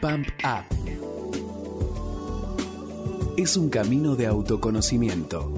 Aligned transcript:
Pump 0.00 0.28
Up. 0.44 0.64
Es 3.36 3.56
un 3.56 3.68
camino 3.68 4.14
de 4.14 4.26
autoconocimiento. 4.26 5.50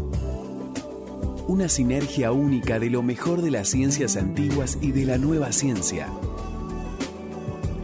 Una 1.47 1.69
sinergia 1.69 2.33
única 2.33 2.79
de 2.79 2.89
lo 2.89 3.03
mejor 3.03 3.43
de 3.43 3.51
las 3.51 3.69
ciencias 3.69 4.17
antiguas 4.17 4.79
y 4.81 4.93
de 4.93 5.05
la 5.05 5.19
nueva 5.19 5.53
ciencia. 5.53 6.09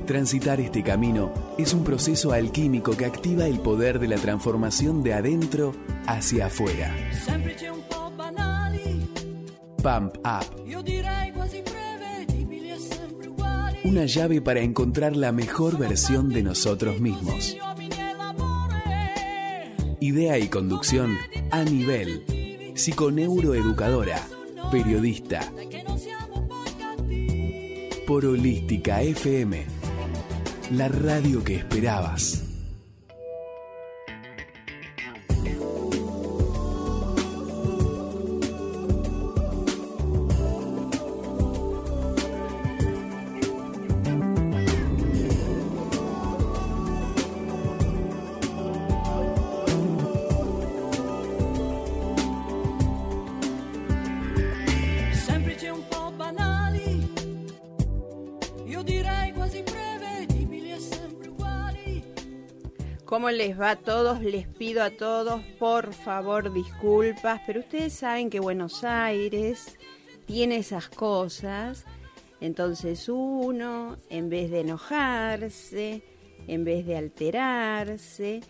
Transitar 0.06 0.60
este 0.60 0.82
camino 0.82 1.30
es 1.58 1.74
un 1.74 1.84
proceso 1.84 2.32
alquímico 2.32 2.96
que 2.96 3.04
activa 3.04 3.46
el 3.46 3.58
poder 3.58 3.98
de 3.98 4.08
la 4.08 4.16
transformación 4.16 5.02
de 5.02 5.12
adentro 5.12 5.74
hacia 6.06 6.46
afuera. 6.46 6.94
Pump 9.82 10.16
Up. 10.24 11.65
Una 13.86 14.04
llave 14.04 14.40
para 14.40 14.62
encontrar 14.62 15.14
la 15.14 15.30
mejor 15.30 15.78
versión 15.78 16.28
de 16.28 16.42
nosotros 16.42 17.00
mismos. 17.00 17.56
Idea 20.00 20.38
y 20.38 20.48
conducción 20.48 21.16
a 21.52 21.62
nivel. 21.62 22.72
Psiconeuroeducadora. 22.74 24.20
Periodista. 24.72 25.52
Por 28.08 28.26
Holística 28.26 29.02
FM. 29.02 29.64
La 30.72 30.88
radio 30.88 31.44
que 31.44 31.54
esperabas. 31.54 32.45
¿Cómo 63.16 63.30
les 63.30 63.58
va 63.58 63.70
a 63.70 63.76
todos? 63.76 64.20
Les 64.20 64.46
pido 64.46 64.82
a 64.82 64.90
todos, 64.90 65.40
por 65.58 65.94
favor, 65.94 66.52
disculpas, 66.52 67.40
pero 67.46 67.60
ustedes 67.60 67.94
saben 67.94 68.28
que 68.28 68.40
Buenos 68.40 68.84
Aires 68.84 69.78
tiene 70.26 70.58
esas 70.58 70.90
cosas. 70.90 71.86
Entonces 72.42 73.08
uno, 73.08 73.96
en 74.10 74.28
vez 74.28 74.50
de 74.50 74.60
enojarse, 74.60 76.02
en 76.46 76.64
vez 76.64 76.84
de 76.84 76.98
alterarse, 76.98 78.42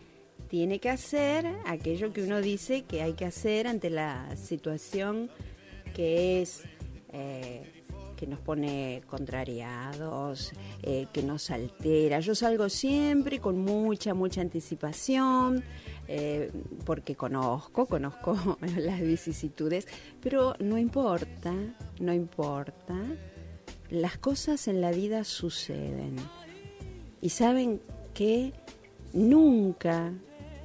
tiene 0.49 0.81
que 0.81 0.91
hacer 0.91 1.47
aquello 1.65 2.13
que 2.13 2.25
uno 2.25 2.41
dice 2.41 2.83
que 2.83 3.03
hay 3.03 3.13
que 3.13 3.27
hacer 3.27 3.69
ante 3.69 3.89
la 3.89 4.35
situación 4.35 5.31
que 5.95 6.43
es 6.43 6.65
eh, 7.13 7.76
que 8.17 8.27
nos 8.27 8.41
pone 8.41 9.03
contrariados, 9.07 10.53
eh, 10.83 11.07
que 11.13 11.23
nos 11.23 11.51
altera. 11.51 12.21
Yo 12.21 12.35
salgo 12.35 12.69
siempre 12.69 13.39
con 13.39 13.59
mucha, 13.59 14.15
mucha 14.15 14.41
anticipación, 14.41 15.63
eh, 16.09 16.51
porque 16.85 17.15
conozco, 17.15 17.87
conozco 17.87 18.59
las 18.77 19.01
vicisitudes, 19.01 19.87
pero 20.21 20.55
no 20.59 20.79
importa, 20.79 21.53
no 22.01 22.13
importa. 22.13 22.97
Las 23.91 24.19
cosas 24.19 24.67
en 24.67 24.81
la 24.81 24.91
vida 24.91 25.23
suceden. 25.23 26.17
Y 27.21 27.29
saben 27.29 27.81
que 28.15 28.53
nunca 29.13 30.13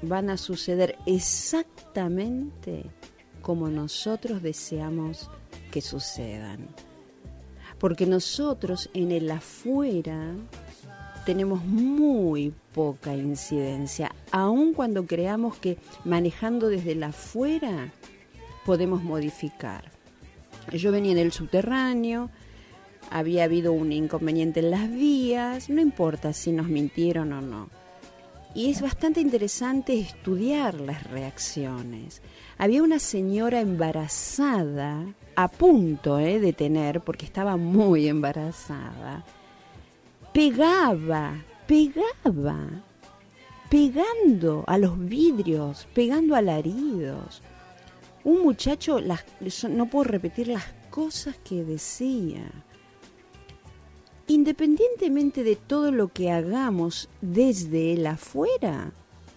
van 0.02 0.30
a 0.30 0.38
suceder 0.38 0.98
exactamente 1.06 2.86
como 3.42 3.70
nosotros 3.70 4.42
deseamos 4.42 5.30
que 5.72 5.82
sucedan. 5.82 6.68
Porque 7.82 8.06
nosotros 8.06 8.90
en 8.94 9.12
el 9.12 9.30
afuera 9.30 10.36
tenemos 11.26 11.66
muy 11.66 12.54
poca 12.74 13.16
incidencia, 13.16 14.12
aun 14.32 14.74
cuando 14.74 15.08
creamos 15.08 15.58
que 15.58 15.78
manejando 16.06 16.70
desde 16.70 16.92
el 16.92 17.04
afuera 17.04 17.92
podemos 18.66 19.04
modificar. 19.04 19.92
Yo 20.72 20.92
venía 20.92 21.12
en 21.14 21.18
el 21.18 21.32
subterráneo, 21.32 22.30
había 23.10 23.46
habido 23.46 23.74
un 23.74 23.92
inconveniente 23.92 24.60
en 24.60 24.72
las 24.72 24.90
vías, 24.90 25.70
no 25.70 25.82
importa 25.82 26.34
si 26.34 26.52
nos 26.52 26.68
mintieron 26.68 27.34
o 27.34 27.42
no. 27.42 27.70
Y 28.54 28.70
es 28.70 28.82
bastante 28.82 29.22
interesante 29.22 30.00
estudiar 30.00 30.76
las 30.80 31.10
reacciones. 31.10 32.22
Había 32.58 32.84
una 32.84 33.00
señora 33.00 33.60
embarazada, 33.60 35.06
a 35.36 35.48
punto 35.48 36.20
eh, 36.20 36.40
de 36.40 36.54
tener, 36.54 37.02
porque 37.02 37.26
estaba 37.26 37.58
muy 37.58 38.08
embarazada, 38.08 39.24
pegaba, 40.34 41.44
pegaba, 41.68 42.84
pegando 43.70 44.64
a 44.68 44.78
los 44.78 44.98
vidrios, 45.00 45.88
pegando 45.94 46.36
alaridos. 46.36 47.42
Un 48.24 48.44
muchacho, 48.44 49.00
las, 49.00 49.26
no 49.70 49.90
puedo 49.90 50.04
repetir 50.04 50.48
las 50.48 50.66
cosas 50.90 51.38
que 51.44 51.64
decía. 51.64 52.52
Independientemente 54.28 55.44
de 55.44 55.56
todo 55.56 55.92
lo 55.92 56.10
que 56.10 56.32
hagamos 56.32 57.10
desde 57.22 57.94
el 57.94 58.06
afuera, 58.06 58.92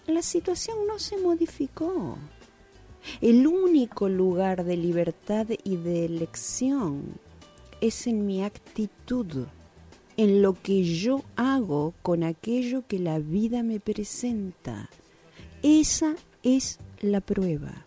la 0.07 0.21
situación 0.21 0.77
no 0.87 0.99
se 0.99 1.17
modificó. 1.17 2.17
El 3.21 3.47
único 3.47 4.09
lugar 4.09 4.63
de 4.63 4.77
libertad 4.77 5.47
y 5.63 5.77
de 5.77 6.05
elección 6.05 7.03
es 7.81 8.07
en 8.07 8.25
mi 8.25 8.43
actitud, 8.43 9.45
en 10.17 10.41
lo 10.41 10.53
que 10.53 10.83
yo 10.83 11.23
hago 11.35 11.93
con 12.01 12.23
aquello 12.23 12.83
que 12.87 12.99
la 12.99 13.19
vida 13.19 13.63
me 13.63 13.79
presenta. 13.79 14.89
Esa 15.61 16.15
es 16.43 16.79
la 17.01 17.21
prueba. 17.21 17.85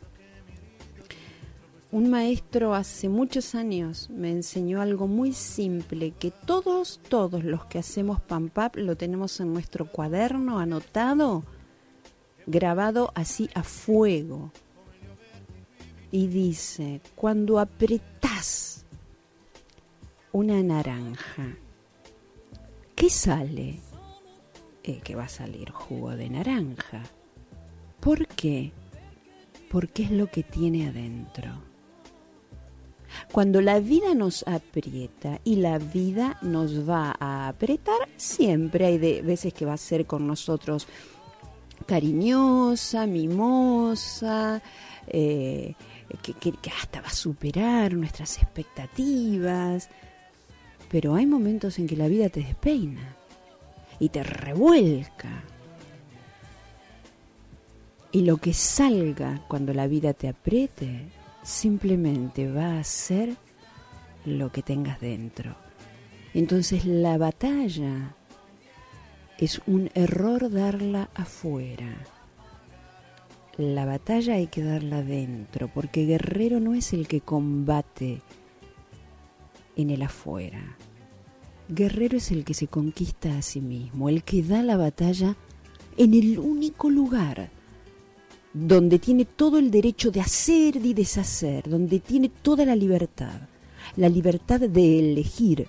Un 1.90 2.10
maestro 2.10 2.74
hace 2.74 3.08
muchos 3.08 3.54
años 3.54 4.10
me 4.10 4.30
enseñó 4.30 4.82
algo 4.82 5.06
muy 5.06 5.32
simple 5.32 6.10
que 6.10 6.30
todos, 6.30 7.00
todos 7.08 7.44
los 7.44 7.64
que 7.64 7.78
hacemos 7.78 8.20
PAMPAP 8.20 8.76
lo 8.76 8.96
tenemos 8.96 9.40
en 9.40 9.54
nuestro 9.54 9.90
cuaderno 9.90 10.58
anotado, 10.58 11.44
grabado 12.46 13.10
así 13.14 13.48
a 13.54 13.62
fuego. 13.62 14.52
Y 16.10 16.26
dice, 16.28 17.00
cuando 17.14 17.58
apretás 17.58 18.84
una 20.32 20.62
naranja, 20.62 21.56
¿qué 22.94 23.10
sale? 23.10 23.80
Eh, 24.82 25.00
que 25.04 25.14
va 25.14 25.24
a 25.24 25.28
salir 25.28 25.70
jugo 25.70 26.10
de 26.10 26.30
naranja. 26.30 27.02
¿Por 28.00 28.26
qué? 28.28 28.72
Porque 29.70 30.04
es 30.04 30.10
lo 30.10 30.28
que 30.28 30.42
tiene 30.42 30.88
adentro. 30.88 31.68
Cuando 33.32 33.60
la 33.60 33.80
vida 33.80 34.14
nos 34.14 34.46
aprieta 34.46 35.40
y 35.44 35.56
la 35.56 35.78
vida 35.78 36.38
nos 36.40 36.88
va 36.88 37.14
a 37.18 37.48
apretar, 37.48 38.08
siempre 38.16 38.86
hay 38.86 38.98
de 38.98 39.22
veces 39.22 39.52
que 39.52 39.66
va 39.66 39.74
a 39.74 39.78
ser 39.78 40.06
con 40.06 40.26
nosotros 40.26 40.86
cariñosa, 41.86 43.06
mimosa, 43.06 44.62
eh, 45.06 45.74
que, 46.16 46.70
hasta 46.70 47.00
va 47.00 47.08
a 47.08 47.12
superar 47.12 47.94
nuestras 47.94 48.38
expectativas. 48.38 49.88
Pero 50.90 51.14
hay 51.14 51.26
momentos 51.26 51.78
en 51.78 51.86
que 51.86 51.96
la 51.96 52.08
vida 52.08 52.28
te 52.28 52.40
despeina 52.40 53.16
y 53.98 54.08
te 54.08 54.22
revuelca. 54.22 55.42
Y 58.10 58.22
lo 58.22 58.38
que 58.38 58.54
salga 58.54 59.44
cuando 59.48 59.74
la 59.74 59.86
vida 59.86 60.14
te 60.14 60.28
apriete 60.28 61.08
simplemente 61.42 62.50
va 62.50 62.78
a 62.78 62.84
ser 62.84 63.36
lo 64.24 64.50
que 64.50 64.62
tengas 64.62 65.00
dentro. 65.00 65.56
Entonces 66.34 66.84
la 66.84 67.18
batalla 67.18 68.14
es 69.38 69.60
un 69.66 69.90
error 69.94 70.50
darla 70.50 71.10
afuera. 71.14 71.96
La 73.58 73.84
batalla 73.84 74.34
hay 74.34 74.46
que 74.46 74.62
darla 74.62 75.02
dentro, 75.02 75.66
porque 75.66 76.06
guerrero 76.06 76.60
no 76.60 76.74
es 76.74 76.92
el 76.92 77.08
que 77.08 77.20
combate 77.20 78.22
en 79.74 79.90
el 79.90 80.02
afuera. 80.02 80.76
Guerrero 81.68 82.18
es 82.18 82.30
el 82.30 82.44
que 82.44 82.54
se 82.54 82.68
conquista 82.68 83.36
a 83.36 83.42
sí 83.42 83.60
mismo, 83.60 84.08
el 84.08 84.22
que 84.22 84.44
da 84.44 84.62
la 84.62 84.76
batalla 84.76 85.36
en 85.96 86.14
el 86.14 86.38
único 86.38 86.88
lugar 86.88 87.50
donde 88.54 89.00
tiene 89.00 89.24
todo 89.24 89.58
el 89.58 89.72
derecho 89.72 90.12
de 90.12 90.20
hacer 90.20 90.76
y 90.76 90.94
deshacer, 90.94 91.68
donde 91.68 91.98
tiene 91.98 92.28
toda 92.28 92.64
la 92.64 92.76
libertad, 92.76 93.40
la 93.96 94.08
libertad 94.08 94.60
de 94.60 94.98
elegir 95.00 95.66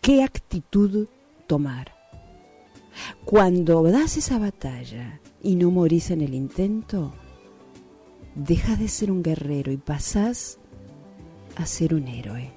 qué 0.00 0.22
actitud 0.22 1.08
tomar. 1.48 1.92
Cuando 3.24 3.82
das 3.82 4.16
esa 4.16 4.38
batalla 4.38 5.20
y 5.42 5.56
no 5.56 5.70
morís 5.70 6.10
en 6.10 6.20
el 6.20 6.34
intento, 6.34 7.12
dejas 8.34 8.78
de 8.78 8.88
ser 8.88 9.10
un 9.10 9.22
guerrero 9.22 9.72
y 9.72 9.76
pasás 9.76 10.58
a 11.56 11.66
ser 11.66 11.94
un 11.94 12.08
héroe. 12.08 12.50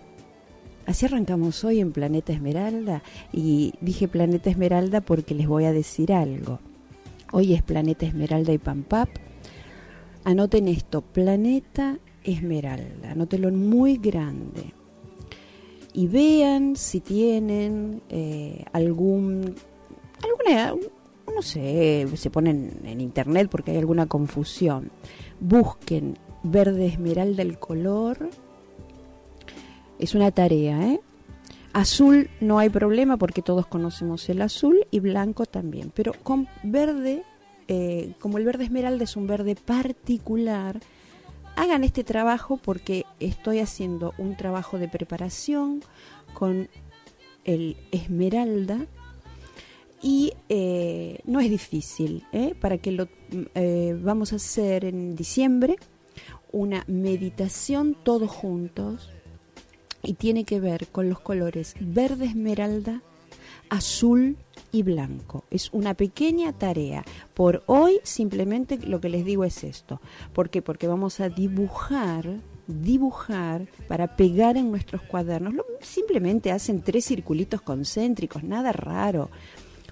Así 0.86 1.06
arrancamos 1.06 1.64
hoy 1.64 1.80
en 1.80 1.92
Planeta 1.92 2.34
Esmeralda 2.34 3.04
y 3.32 3.74
dije 3.82 4.08
Planeta 4.08 4.50
Esmeralda 4.50 5.02
porque 5.02 5.36
les 5.36 5.48
voy 5.48 5.66
a 5.66 5.72
decir 5.72 6.12
algo. 6.12 6.60
Hoy 7.32 7.54
es 7.54 7.62
Planeta 7.62 8.06
Esmeralda 8.06 8.52
y 8.52 8.58
Pampap. 8.58 9.10
Anoten 10.24 10.68
esto, 10.68 11.02
Planeta 11.02 12.00
Esmeralda, 12.24 13.12
anótenlo 13.12 13.52
muy 13.52 13.98
grande. 13.98 14.74
Y 15.94 16.08
vean 16.08 16.76
si 16.76 17.00
tienen 17.00 18.02
eh, 18.10 18.66
algún, 18.72 19.56
alguna, 20.24 20.76
no 21.36 21.42
sé, 21.42 22.08
se 22.16 22.30
ponen 22.30 22.82
en 22.84 23.02
internet 23.02 23.48
porque 23.50 23.72
hay 23.72 23.78
alguna 23.78 24.08
confusión. 24.08 24.92
Busquen 25.40 26.18
verde 26.44 26.88
esmeralda 26.88 27.42
el 27.42 27.60
color 27.60 28.30
es 30.02 30.16
una 30.16 30.32
tarea, 30.32 30.82
¿eh? 30.88 31.00
Azul 31.74 32.30
no 32.42 32.60
hay 32.60 32.70
problema 32.70 33.18
porque 33.18 33.42
todos 33.42 33.68
conocemos 33.68 34.28
el 34.30 34.42
azul 34.42 34.86
y 34.90 35.00
blanco 35.00 35.46
también, 35.46 35.92
pero 35.96 36.12
con 36.24 36.50
verde, 36.64 37.24
eh, 37.68 38.14
como 38.20 38.38
el 38.38 38.44
verde 38.44 38.66
esmeralda 38.66 39.04
es 39.06 39.16
un 39.16 39.28
verde 39.28 39.56
particular, 39.56 40.82
hagan 41.56 41.84
este 41.84 42.04
trabajo 42.04 42.58
porque 42.58 43.06
estoy 43.20 43.60
haciendo 43.60 44.14
un 44.18 44.36
trabajo 44.36 44.80
de 44.80 44.90
preparación 44.90 45.82
con 46.34 46.68
el 47.46 47.78
esmeralda 47.92 48.88
y 50.02 50.34
eh, 50.50 51.20
no 51.26 51.40
es 51.40 51.50
difícil, 51.50 52.26
¿eh? 52.32 52.56
para 52.60 52.78
que 52.78 52.92
lo 52.92 53.08
vamos 54.04 54.34
a 54.34 54.36
hacer 54.36 54.84
en 54.84 55.16
diciembre 55.16 55.78
una 56.52 56.84
meditación 56.88 57.96
todos 58.04 58.30
juntos 58.30 59.10
y 60.04 60.14
tiene 60.14 60.44
que 60.44 60.60
ver 60.60 60.88
con 60.88 61.10
los 61.10 61.20
colores 61.20 61.76
verde 61.80 62.26
esmeralda, 62.26 63.02
azul 63.70 64.38
y 64.72 64.84
blanco. 64.84 65.46
Es 65.50 65.72
una 65.72 65.94
pequeña 65.94 66.54
tarea. 66.54 67.04
Por 67.34 67.64
hoy 67.68 68.00
simplemente 68.04 68.78
lo 68.78 69.00
que 69.00 69.10
les 69.10 69.26
digo 69.26 69.44
es 69.44 69.64
esto. 69.64 70.02
¿Por 70.34 70.50
qué? 70.50 70.62
Porque 70.62 70.88
vamos 70.88 71.20
a 71.20 71.30
dibujar 71.30 72.42
dibujar 72.68 73.68
para 73.88 74.16
pegar 74.16 74.56
en 74.56 74.72
nuestros 74.72 75.02
cuadernos. 75.02 75.54
simplemente 75.82 76.52
hacen 76.52 76.82
tres 76.82 77.06
circulitos 77.06 77.62
concéntricos, 77.62 78.44
nada 78.44 78.72
raro. 78.72 79.30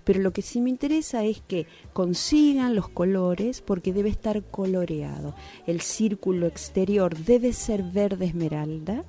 Pero 0.10 0.22
lo 0.22 0.34
que 0.34 0.42
sí 0.42 0.60
me 0.60 0.72
interesa 0.72 1.24
es 1.24 1.40
que 1.40 1.68
consigan 1.94 2.74
los 2.74 2.90
colores 2.90 3.62
porque 3.62 3.94
debe 3.94 4.10
estar 4.10 4.42
coloreado. 4.42 5.36
El 5.68 5.82
círculo 5.82 6.48
exterior 6.48 7.16
debe 7.16 7.54
ser 7.54 7.84
verde 7.84 8.26
esmeralda, 8.26 9.06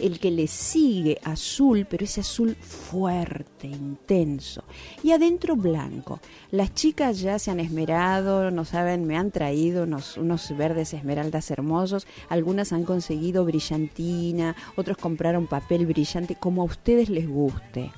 el 0.00 0.18
que 0.18 0.32
le 0.32 0.48
sigue 0.48 1.20
azul, 1.22 1.86
pero 1.88 2.04
ese 2.04 2.22
azul 2.22 2.56
fuerte, 2.56 3.68
intenso, 3.68 4.64
y 5.04 5.12
adentro 5.12 5.54
blanco. 5.54 6.18
Las 6.50 6.74
chicas 6.74 7.20
ya 7.20 7.38
se 7.38 7.52
han 7.52 7.60
esmerado, 7.60 8.50
no 8.50 8.64
saben, 8.64 9.06
me 9.06 9.16
han 9.16 9.30
traído 9.30 9.84
unos, 9.84 10.16
unos 10.16 10.56
verdes 10.56 10.92
esmeraldas 10.92 11.52
hermosos, 11.52 12.08
algunas 12.28 12.72
han 12.72 12.82
conseguido 12.82 13.44
brillantina, 13.44 14.56
otros 14.74 14.96
compraron 14.96 15.46
papel 15.46 15.86
brillante, 15.86 16.34
como 16.34 16.62
a 16.62 16.64
ustedes 16.64 17.10
les 17.10 17.28
guste. 17.28 17.92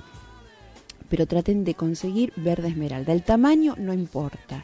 Pero 1.09 1.27
traten 1.27 1.63
de 1.63 1.75
conseguir 1.75 2.33
verde 2.35 2.69
esmeralda. 2.69 3.13
El 3.13 3.23
tamaño 3.23 3.75
no 3.77 3.93
importa. 3.93 4.63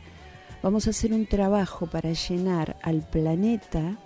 Vamos 0.64 0.88
a 0.88 0.92
hacer 0.92 1.14
un 1.14 1.26
trabajo 1.26 1.88
para 1.88 2.12
llenar 2.14 2.78
al 2.84 3.02
planeta 3.02 3.98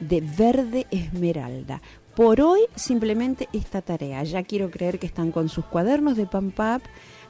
de 0.00 0.20
verde 0.20 0.86
esmeralda. 0.90 1.80
Por 2.14 2.40
hoy 2.40 2.60
simplemente 2.76 3.48
esta 3.52 3.82
tarea. 3.82 4.22
Ya 4.24 4.42
quiero 4.42 4.70
creer 4.70 4.98
que 4.98 5.06
están 5.06 5.32
con 5.32 5.48
sus 5.48 5.64
cuadernos 5.64 6.16
de 6.16 6.26
Pampap. 6.26 6.82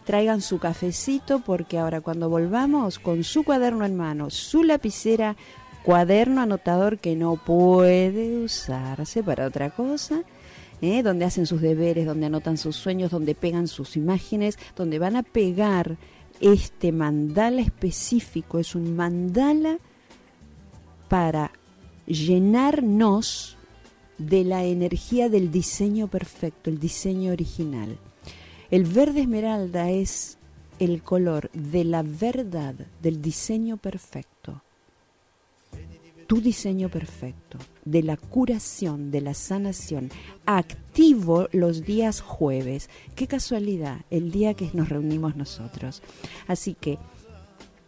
Traigan 0.05 0.43
su 0.43 0.59
cafecito 0.59 1.41
porque 1.41 1.79
ahora 1.79 2.03
cuando 2.03 2.29
volvamos 2.29 2.99
con 2.99 3.25
su 3.25 3.45
cuaderno 3.45 3.87
en 3.87 3.97
mano, 3.97 4.29
su 4.29 4.63
lapicera, 4.63 5.37
cuaderno 5.83 6.43
anotador 6.43 6.99
que 6.99 7.17
no 7.17 7.37
puede 7.37 8.45
usarse 8.45 9.23
para 9.23 9.47
otra 9.47 9.71
cosa, 9.71 10.23
¿eh? 10.85 11.03
donde 11.03 11.25
hacen 11.25 11.47
sus 11.47 11.61
deberes, 11.61 12.07
donde 12.07 12.27
anotan 12.27 12.57
sus 12.57 12.77
sueños, 12.77 13.11
donde 13.11 13.35
pegan 13.35 13.69
sus 13.69 13.97
imágenes, 13.97 14.59
donde 14.77 14.99
van 14.99 15.17
a 15.17 15.23
pegar 15.23 15.97
este 16.41 16.93
mandala 16.93 17.63
específico. 17.63 18.59
Es 18.59 18.75
un 18.75 18.95
mandala 18.95 19.79
para 21.09 21.53
llenarnos 22.07 23.57
de 24.19 24.45
la 24.45 24.65
energía 24.65 25.29
del 25.29 25.51
diseño 25.51 26.09
perfecto, 26.09 26.71
el 26.71 26.79
diseño 26.79 27.33
original. 27.33 27.99
El 28.71 28.85
verde 28.85 29.23
esmeralda 29.23 29.91
es 29.91 30.39
el 30.79 31.03
color 31.03 31.51
de 31.53 31.85
la 31.85 32.03
verdad, 32.03 32.75
del 33.01 33.23
diseño 33.23 33.77
perfecto. 33.77 34.64
Tu 36.27 36.41
diseño 36.41 36.89
perfecto, 36.89 37.59
de 37.85 38.03
la 38.03 38.17
curación, 38.17 39.11
de 39.11 39.21
la 39.21 39.35
sanación, 39.35 40.11
activo 40.47 41.49
los 41.53 41.85
días 41.85 42.21
jueves. 42.21 42.89
Qué 43.15 43.27
casualidad, 43.27 44.01
el 44.11 44.31
día 44.31 44.55
que 44.55 44.71
nos 44.73 44.89
reunimos 44.89 45.37
nosotros. 45.37 46.03
Así 46.47 46.75
que, 46.75 46.99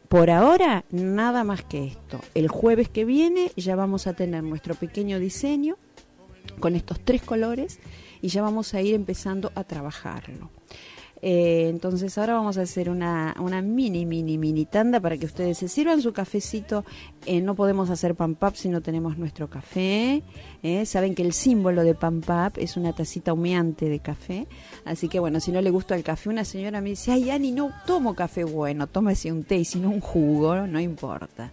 por 0.09 0.31
ahora, 0.31 0.85
nada 0.91 1.45
más 1.45 1.65
que 1.65 1.87
esto. 1.87 2.21
El 2.35 2.49
jueves 2.49 2.89
que 2.89 3.05
viene 3.05 3.53
ya 3.57 3.75
vamos 3.75 4.07
a 4.07 4.13
tener 4.13 4.43
nuestro 4.43 4.75
pequeño 4.75 5.19
diseño 5.19 5.77
con 6.61 6.77
estos 6.77 7.01
tres 7.01 7.23
colores 7.23 7.81
y 8.23 8.29
ya 8.29 8.43
vamos 8.43 8.75
a 8.75 8.83
ir 8.83 8.95
empezando 8.95 9.51
a 9.55 9.65
trabajarlo. 9.65 10.51
Eh, 11.29 11.69
entonces 11.69 12.17
ahora 12.19 12.35
vamos 12.35 12.57
a 12.57 12.63
hacer 12.63 12.89
una, 12.89 13.35
mini, 13.61 14.07
mini, 14.07 14.39
mini 14.39 14.65
tanda 14.65 15.01
para 15.01 15.17
que 15.17 15.27
ustedes 15.27 15.59
se 15.59 15.67
sirvan 15.67 16.01
su 16.01 16.13
cafecito. 16.13 16.85
Eh, 17.25 17.41
no 17.41 17.57
podemos 17.57 17.91
hacer 17.91 18.15
pan 18.15 18.37
pap 18.37 18.55
si 18.55 18.69
no 18.69 18.81
tenemos 18.81 19.19
nuestro 19.19 19.51
café. 19.51 20.23
Eh. 20.63 20.87
Saben 20.87 21.17
que 21.17 21.23
el 21.23 21.33
símbolo 21.33 21.83
de 21.83 21.97
pan 21.97 22.21
pap 22.21 22.59
es 22.59 22.77
una 22.77 22.93
tacita 22.93 23.33
humeante 23.33 23.89
de 23.89 23.99
café. 23.99 24.47
Así 24.85 25.09
que 25.09 25.19
bueno, 25.19 25.41
si 25.41 25.51
no 25.51 25.61
le 25.61 25.71
gusta 25.71 25.97
el 25.97 26.05
café, 26.05 26.29
una 26.29 26.45
señora 26.45 26.81
me 26.81 26.91
dice, 26.91 27.11
ay 27.11 27.31
Ani, 27.31 27.51
no 27.51 27.73
tomo 27.89 28.15
café 28.15 28.45
bueno, 28.45 28.87
tómese 28.87 29.33
un 29.33 29.43
té, 29.43 29.65
sino 29.65 29.91
un 29.91 30.01
jugo, 30.01 30.69
no 30.69 30.79
importa. 30.79 31.51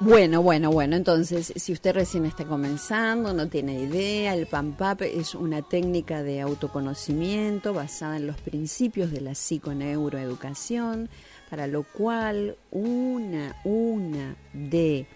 Bueno, 0.06 0.40
bueno, 0.40 0.70
bueno, 0.70 0.94
entonces 0.94 1.52
si 1.56 1.72
usted 1.72 1.92
recién 1.92 2.26
está 2.26 2.44
comenzando, 2.44 3.32
no 3.32 3.48
tiene 3.48 3.80
idea, 3.80 4.34
el 4.34 4.46
PAMPAP 4.46 5.02
es 5.02 5.34
una 5.34 5.62
técnica 5.62 6.22
de 6.22 6.40
autoconocimiento 6.40 7.74
basada 7.74 8.16
en 8.16 8.28
los 8.28 8.36
principios 8.40 9.10
de 9.10 9.20
la 9.20 9.34
psiconeuroeducación, 9.34 11.08
para 11.50 11.66
lo 11.66 11.82
cual 11.82 12.56
una, 12.70 13.56
una 13.64 14.36
de 14.52 15.08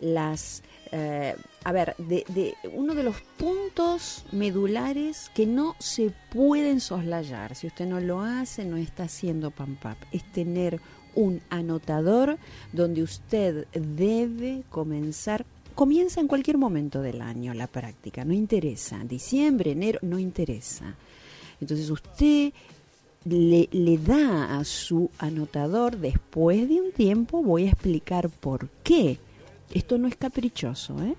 las, 0.00 0.62
eh, 0.92 1.34
a 1.64 1.72
ver, 1.72 1.94
de, 1.96 2.26
de 2.28 2.54
uno 2.74 2.94
de 2.94 3.04
los 3.04 3.16
puntos 3.38 4.26
medulares 4.32 5.30
que 5.34 5.46
no 5.46 5.76
se 5.78 6.12
pueden 6.30 6.80
soslayar, 6.80 7.54
si 7.54 7.68
usted 7.68 7.86
no 7.86 8.00
lo 8.00 8.20
hace, 8.20 8.66
no 8.66 8.76
está 8.76 9.04
haciendo 9.04 9.50
PAMPAP, 9.50 9.96
es 10.12 10.30
tener 10.30 10.78
un 11.16 11.40
anotador 11.50 12.38
donde 12.72 13.02
usted 13.02 13.66
debe 13.72 14.62
comenzar, 14.70 15.44
comienza 15.74 16.20
en 16.20 16.28
cualquier 16.28 16.58
momento 16.58 17.02
del 17.02 17.20
año 17.20 17.52
la 17.54 17.66
práctica, 17.66 18.24
no 18.24 18.32
interesa, 18.32 19.02
diciembre, 19.04 19.72
enero, 19.72 19.98
no 20.02 20.18
interesa. 20.18 20.94
Entonces 21.60 21.90
usted 21.90 22.52
le, 23.24 23.68
le 23.72 23.98
da 23.98 24.58
a 24.58 24.64
su 24.64 25.10
anotador, 25.18 25.96
después 25.96 26.68
de 26.68 26.80
un 26.80 26.92
tiempo 26.92 27.42
voy 27.42 27.64
a 27.66 27.70
explicar 27.70 28.28
por 28.28 28.68
qué. 28.84 29.18
Esto 29.74 29.98
no 29.98 30.06
es 30.06 30.16
caprichoso, 30.16 31.02
¿eh? 31.02 31.16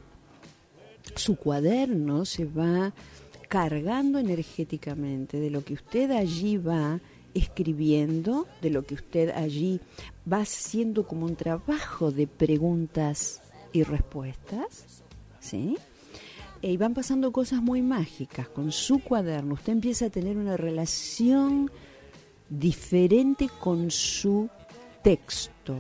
Su 1.15 1.35
cuaderno 1.35 2.23
se 2.25 2.45
va 2.45 2.93
cargando 3.47 4.19
energéticamente 4.19 5.39
de 5.39 5.49
lo 5.49 5.63
que 5.63 5.73
usted 5.73 6.11
allí 6.11 6.57
va 6.57 6.99
escribiendo, 7.37 8.47
de 8.61 8.69
lo 8.69 8.83
que 8.83 8.95
usted 8.95 9.29
allí 9.29 9.79
va 10.31 10.41
haciendo 10.41 11.07
como 11.07 11.25
un 11.25 11.35
trabajo 11.35 12.11
de 12.11 12.27
preguntas 12.27 13.41
y 13.71 13.83
respuestas, 13.83 15.03
¿sí? 15.39 15.77
Y 16.61 16.77
van 16.77 16.93
pasando 16.93 17.31
cosas 17.31 17.61
muy 17.61 17.81
mágicas 17.81 18.49
con 18.49 18.71
su 18.71 18.99
cuaderno. 18.99 19.53
Usted 19.53 19.73
empieza 19.73 20.05
a 20.05 20.09
tener 20.09 20.37
una 20.37 20.57
relación 20.57 21.69
diferente 22.49 23.49
con 23.59 23.91
su 23.91 24.49
texto. 25.03 25.77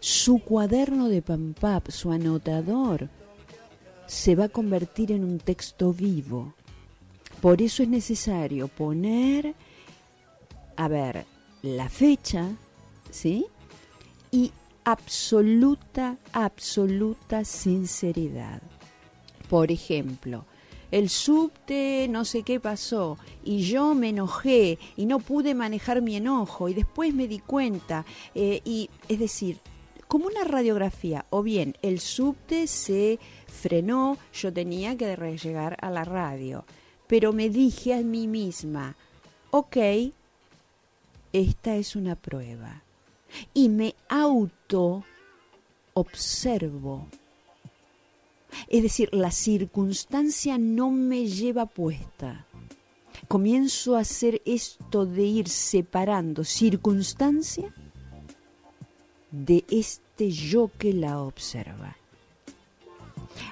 Su 0.00 0.40
cuaderno 0.40 1.08
de 1.08 1.22
Pampap, 1.22 1.90
su 1.90 2.10
anotador, 2.10 3.08
se 4.06 4.34
va 4.34 4.44
a 4.44 4.48
convertir 4.48 5.12
en 5.12 5.24
un 5.24 5.38
texto 5.38 5.92
vivo. 5.92 6.54
Por 7.40 7.62
eso 7.62 7.82
es 7.82 7.88
necesario 7.88 8.68
poner 8.68 9.54
a 10.76 10.88
ver, 10.88 11.26
la 11.62 11.88
fecha, 11.88 12.48
¿sí? 13.10 13.46
Y 14.30 14.52
absoluta, 14.84 16.16
absoluta 16.32 17.44
sinceridad. 17.44 18.62
Por 19.48 19.72
ejemplo, 19.72 20.44
el 20.90 21.08
subte 21.08 22.06
no 22.08 22.24
sé 22.24 22.42
qué 22.42 22.60
pasó 22.60 23.18
y 23.44 23.62
yo 23.62 23.94
me 23.94 24.10
enojé 24.10 24.78
y 24.96 25.06
no 25.06 25.18
pude 25.18 25.54
manejar 25.54 26.02
mi 26.02 26.16
enojo 26.16 26.68
y 26.68 26.74
después 26.74 27.12
me 27.12 27.26
di 27.26 27.40
cuenta 27.40 28.04
eh, 28.34 28.60
y 28.64 28.88
es 29.08 29.18
decir 29.18 29.58
como 30.06 30.26
una 30.26 30.44
radiografía 30.44 31.26
o 31.30 31.42
bien 31.42 31.76
el 31.82 31.98
subte 31.98 32.68
se 32.68 33.18
frenó 33.48 34.16
yo 34.32 34.52
tenía 34.52 34.96
que 34.96 35.16
llegar 35.42 35.76
a 35.80 35.90
la 35.90 36.04
radio 36.04 36.64
pero 37.08 37.32
me 37.32 37.50
dije 37.50 37.94
a 37.94 38.02
mí 38.02 38.28
misma 38.28 38.96
ok 39.50 39.76
esta 41.40 41.76
es 41.76 41.96
una 41.96 42.16
prueba. 42.16 42.82
Y 43.52 43.68
me 43.68 43.94
auto 44.08 45.04
observo. 45.94 47.06
Es 48.68 48.82
decir, 48.82 49.10
la 49.12 49.30
circunstancia 49.30 50.56
no 50.56 50.90
me 50.90 51.26
lleva 51.26 51.66
puesta. 51.66 52.46
Comienzo 53.28 53.96
a 53.96 54.00
hacer 54.00 54.40
esto 54.46 55.04
de 55.04 55.24
ir 55.24 55.48
separando 55.48 56.44
circunstancia 56.44 57.72
de 59.30 59.64
este 59.68 60.30
yo 60.30 60.70
que 60.78 60.92
la 60.92 61.20
observa. 61.20 61.96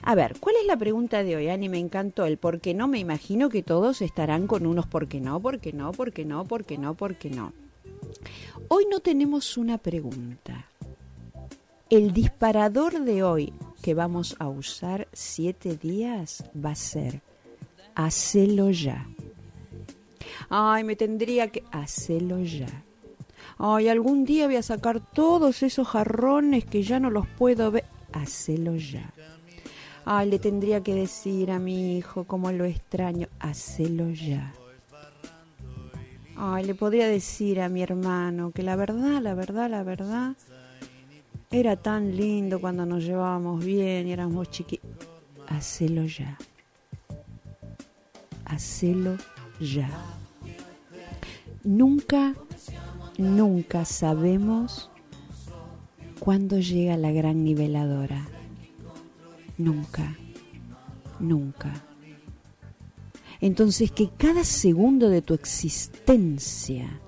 A 0.02 0.14
ver, 0.14 0.36
¿cuál 0.40 0.56
es 0.60 0.66
la 0.66 0.76
pregunta 0.76 1.22
de 1.22 1.36
hoy, 1.36 1.48
Ani? 1.48 1.68
Me 1.68 1.78
encantó 1.78 2.24
el 2.24 2.38
por 2.38 2.60
qué 2.60 2.72
no. 2.72 2.88
Me 2.88 2.98
imagino 2.98 3.50
que 3.50 3.62
todos 3.62 4.00
estarán 4.00 4.46
con 4.46 4.66
unos 4.66 4.86
por 4.86 5.08
qué 5.08 5.20
no, 5.20 5.40
por 5.40 5.60
qué 5.60 5.72
no, 5.72 5.92
por 5.92 6.12
qué 6.12 6.24
no, 6.24 6.44
por 6.44 6.64
qué 6.64 6.78
no, 6.78 6.94
por 6.94 7.16
qué 7.16 7.30
no. 7.30 7.52
Hoy 8.68 8.86
no 8.90 9.00
tenemos 9.00 9.56
una 9.56 9.78
pregunta. 9.78 10.66
El 11.90 12.12
disparador 12.12 13.00
de 13.00 13.22
hoy 13.22 13.52
que 13.82 13.94
vamos 13.94 14.36
a 14.38 14.48
usar 14.48 15.08
siete 15.12 15.76
días 15.76 16.44
va 16.56 16.70
a 16.70 16.74
ser 16.74 17.20
hacelo 17.94 18.70
ya. 18.70 19.06
Ay, 20.48 20.84
me 20.84 20.96
tendría 20.96 21.48
que 21.48 21.62
hacelo 21.70 22.40
ya. 22.40 22.84
Ay, 23.58 23.88
algún 23.88 24.24
día 24.24 24.46
voy 24.46 24.56
a 24.56 24.62
sacar 24.62 25.00
todos 25.00 25.62
esos 25.62 25.86
jarrones 25.86 26.64
que 26.64 26.82
ya 26.82 26.98
no 26.98 27.10
los 27.10 27.26
puedo 27.26 27.70
ver. 27.70 27.84
Hacelo 28.12 28.76
ya. 28.76 29.12
Ay, 30.04 30.30
le 30.30 30.38
tendría 30.38 30.82
que 30.82 30.94
decir 30.94 31.50
a 31.50 31.58
mi 31.58 31.96
hijo 31.98 32.24
cómo 32.24 32.50
lo 32.52 32.64
extraño. 32.64 33.28
Hacelo 33.38 34.10
ya. 34.10 34.52
Ay, 36.36 36.64
le 36.64 36.74
podría 36.74 37.06
decir 37.06 37.60
a 37.60 37.68
mi 37.68 37.82
hermano 37.82 38.50
que 38.50 38.62
la 38.62 38.76
verdad, 38.76 39.22
la 39.22 39.34
verdad, 39.34 39.70
la 39.70 39.82
verdad, 39.84 40.36
era 41.50 41.76
tan 41.76 42.16
lindo 42.16 42.60
cuando 42.60 42.84
nos 42.84 43.04
llevábamos 43.04 43.64
bien 43.64 44.08
y 44.08 44.12
éramos 44.12 44.50
chiquitos. 44.50 44.90
Hacelo 45.46 46.04
ya. 46.06 46.36
Hacelo 48.44 49.16
ya. 49.60 49.88
Nunca, 51.62 52.34
nunca 53.16 53.84
sabemos 53.84 54.90
cuándo 56.18 56.58
llega 56.58 56.96
la 56.96 57.12
gran 57.12 57.44
niveladora. 57.44 58.26
Nunca, 59.56 60.16
nunca. 61.20 61.72
Entonces 63.44 63.92
que 63.92 64.08
cada 64.08 64.42
segundo 64.42 65.10
de 65.10 65.20
tu 65.20 65.34
existencia 65.34 66.98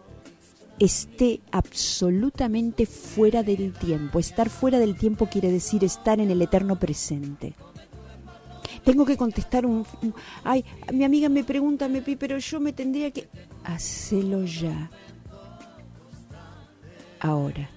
esté 0.78 1.40
absolutamente 1.50 2.84
fuera 2.84 3.42
del 3.42 3.72
tiempo. 3.72 4.18
Estar 4.18 4.50
fuera 4.50 4.78
del 4.78 4.98
tiempo 4.98 5.30
quiere 5.30 5.50
decir 5.50 5.82
estar 5.82 6.20
en 6.20 6.30
el 6.30 6.42
eterno 6.42 6.78
presente. 6.78 7.54
tengo 8.84 9.06
que 9.06 9.16
contestar 9.16 9.64
un, 9.64 9.86
ay, 10.44 10.62
mi 10.92 11.04
amiga 11.04 11.30
me 11.30 11.42
pregunta, 11.42 11.88
me 11.88 12.02
pero 12.02 12.36
yo 12.36 12.60
me 12.60 12.74
tendría 12.74 13.10
que 13.10 13.30
hacelo 13.64 14.44
ya. 14.44 14.90
Ahora. 17.18 17.70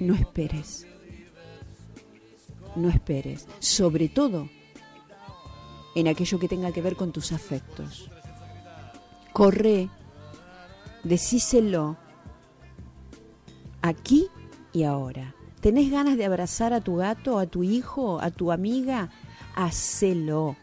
No 0.00 0.16
esperes. 0.16 0.84
No 2.74 2.88
esperes, 2.88 3.46
sobre 3.60 4.08
todo 4.08 4.48
en 5.94 6.08
aquello 6.08 6.38
que 6.38 6.48
tenga 6.48 6.72
que 6.72 6.82
ver 6.82 6.96
con 6.96 7.12
tus 7.12 7.32
afectos. 7.32 8.10
Corre, 9.32 9.88
decíselo 11.02 11.96
aquí 13.82 14.28
y 14.72 14.84
ahora. 14.84 15.34
¿Tenés 15.60 15.90
ganas 15.90 16.16
de 16.16 16.24
abrazar 16.24 16.72
a 16.72 16.80
tu 16.80 16.96
gato, 16.96 17.38
a 17.38 17.46
tu 17.46 17.62
hijo, 17.62 18.20
a 18.20 18.30
tu 18.30 18.52
amiga? 18.52 19.10
Hacelo. 19.54 20.56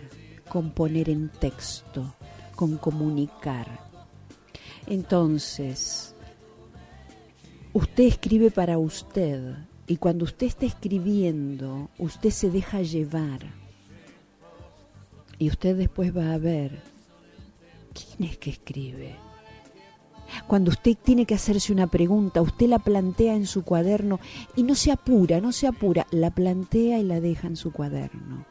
con 0.48 0.72
poner 0.72 1.08
en 1.08 1.28
texto, 1.28 2.14
con 2.56 2.76
comunicar. 2.76 3.66
Entonces, 4.86 6.14
usted 7.72 8.04
escribe 8.04 8.50
para 8.50 8.78
usted 8.78 9.56
y 9.86 9.96
cuando 9.96 10.24
usted 10.24 10.46
está 10.46 10.66
escribiendo, 10.66 11.90
usted 11.98 12.30
se 12.30 12.50
deja 12.50 12.82
llevar. 12.82 13.40
Y 15.38 15.48
usted 15.48 15.76
después 15.76 16.16
va 16.16 16.32
a 16.32 16.38
ver 16.38 16.82
quién 17.92 18.30
es 18.30 18.38
que 18.38 18.50
escribe. 18.50 19.29
Cuando 20.46 20.70
usted 20.70 20.96
tiene 20.96 21.26
que 21.26 21.34
hacerse 21.34 21.72
una 21.72 21.86
pregunta, 21.86 22.42
usted 22.42 22.68
la 22.68 22.78
plantea 22.78 23.34
en 23.34 23.46
su 23.46 23.64
cuaderno 23.64 24.20
y 24.56 24.62
no 24.62 24.74
se 24.74 24.92
apura, 24.92 25.40
no 25.40 25.52
se 25.52 25.66
apura, 25.66 26.06
la 26.10 26.30
plantea 26.30 26.98
y 26.98 27.04
la 27.04 27.20
deja 27.20 27.46
en 27.46 27.56
su 27.56 27.72
cuaderno. 27.72 28.44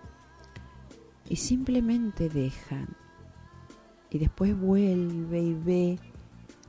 Y 1.30 1.36
simplemente 1.36 2.30
dejan. 2.30 2.96
Y 4.10 4.18
después 4.18 4.60
vuelve 4.60 5.42
y 5.42 5.54
ve 5.54 6.00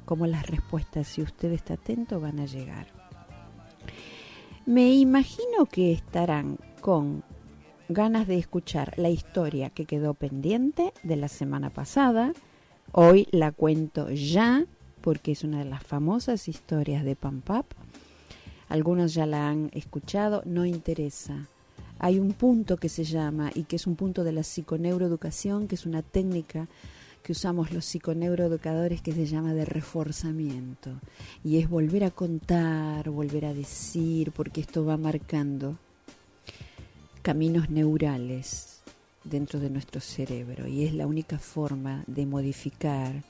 cómo 0.04 0.26
las 0.26 0.46
respuestas, 0.46 1.06
si 1.06 1.22
usted 1.22 1.52
está 1.52 1.74
atento, 1.74 2.20
van 2.20 2.40
a 2.40 2.46
llegar. 2.46 2.88
Me 4.66 4.92
imagino 4.92 5.66
que 5.66 5.92
estarán 5.92 6.58
con 6.80 7.24
ganas 7.88 8.26
de 8.26 8.38
escuchar 8.38 8.94
la 8.98 9.08
historia 9.08 9.70
que 9.70 9.86
quedó 9.86 10.14
pendiente 10.14 10.92
de 11.02 11.16
la 11.16 11.28
semana 11.28 11.70
pasada. 11.70 12.32
Hoy 12.92 13.26
la 13.30 13.52
cuento 13.52 14.10
ya 14.10 14.66
porque 15.00 15.32
es 15.32 15.44
una 15.44 15.58
de 15.58 15.64
las 15.64 15.82
famosas 15.82 16.48
historias 16.48 17.04
de 17.04 17.16
Pampap. 17.16 17.66
Algunos 18.68 19.14
ya 19.14 19.26
la 19.26 19.48
han 19.48 19.70
escuchado, 19.72 20.42
no 20.44 20.64
interesa. 20.64 21.48
Hay 21.98 22.18
un 22.18 22.32
punto 22.32 22.76
que 22.76 22.88
se 22.88 23.04
llama, 23.04 23.50
y 23.54 23.64
que 23.64 23.76
es 23.76 23.86
un 23.86 23.96
punto 23.96 24.24
de 24.24 24.32
la 24.32 24.42
psiconeuroeducación, 24.42 25.68
que 25.68 25.74
es 25.74 25.86
una 25.86 26.02
técnica 26.02 26.68
que 27.22 27.32
usamos 27.32 27.72
los 27.72 27.84
psiconeuroeducadores 27.84 29.02
que 29.02 29.12
se 29.12 29.26
llama 29.26 29.52
de 29.52 29.64
reforzamiento. 29.64 30.92
Y 31.44 31.58
es 31.58 31.68
volver 31.68 32.04
a 32.04 32.10
contar, 32.10 33.10
volver 33.10 33.44
a 33.44 33.54
decir, 33.54 34.32
porque 34.32 34.60
esto 34.60 34.84
va 34.84 34.96
marcando 34.96 35.76
caminos 37.22 37.68
neurales 37.68 38.80
dentro 39.24 39.60
de 39.60 39.70
nuestro 39.70 40.00
cerebro 40.00 40.66
y 40.66 40.84
es 40.84 40.94
la 40.94 41.06
única 41.06 41.38
forma 41.38 42.02
de 42.06 42.24
modificar, 42.24 43.22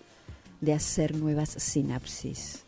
de 0.60 0.72
hacer 0.72 1.16
nuevas 1.16 1.50
sinapsis, 1.50 2.64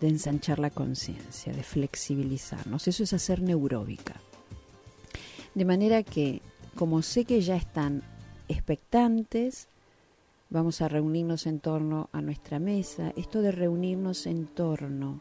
de 0.00 0.08
ensanchar 0.08 0.58
la 0.58 0.70
conciencia, 0.70 1.52
de 1.52 1.62
flexibilizarnos. 1.62 2.86
Eso 2.86 3.02
es 3.02 3.12
hacer 3.12 3.42
neuróbica. 3.42 4.14
De 5.54 5.64
manera 5.64 6.02
que, 6.02 6.42
como 6.74 7.02
sé 7.02 7.24
que 7.24 7.40
ya 7.40 7.56
están 7.56 8.02
expectantes, 8.48 9.68
vamos 10.50 10.82
a 10.82 10.88
reunirnos 10.88 11.46
en 11.46 11.60
torno 11.60 12.08
a 12.12 12.20
nuestra 12.20 12.58
mesa. 12.58 13.12
Esto 13.16 13.42
de 13.42 13.52
reunirnos 13.52 14.26
en 14.26 14.46
torno 14.46 15.20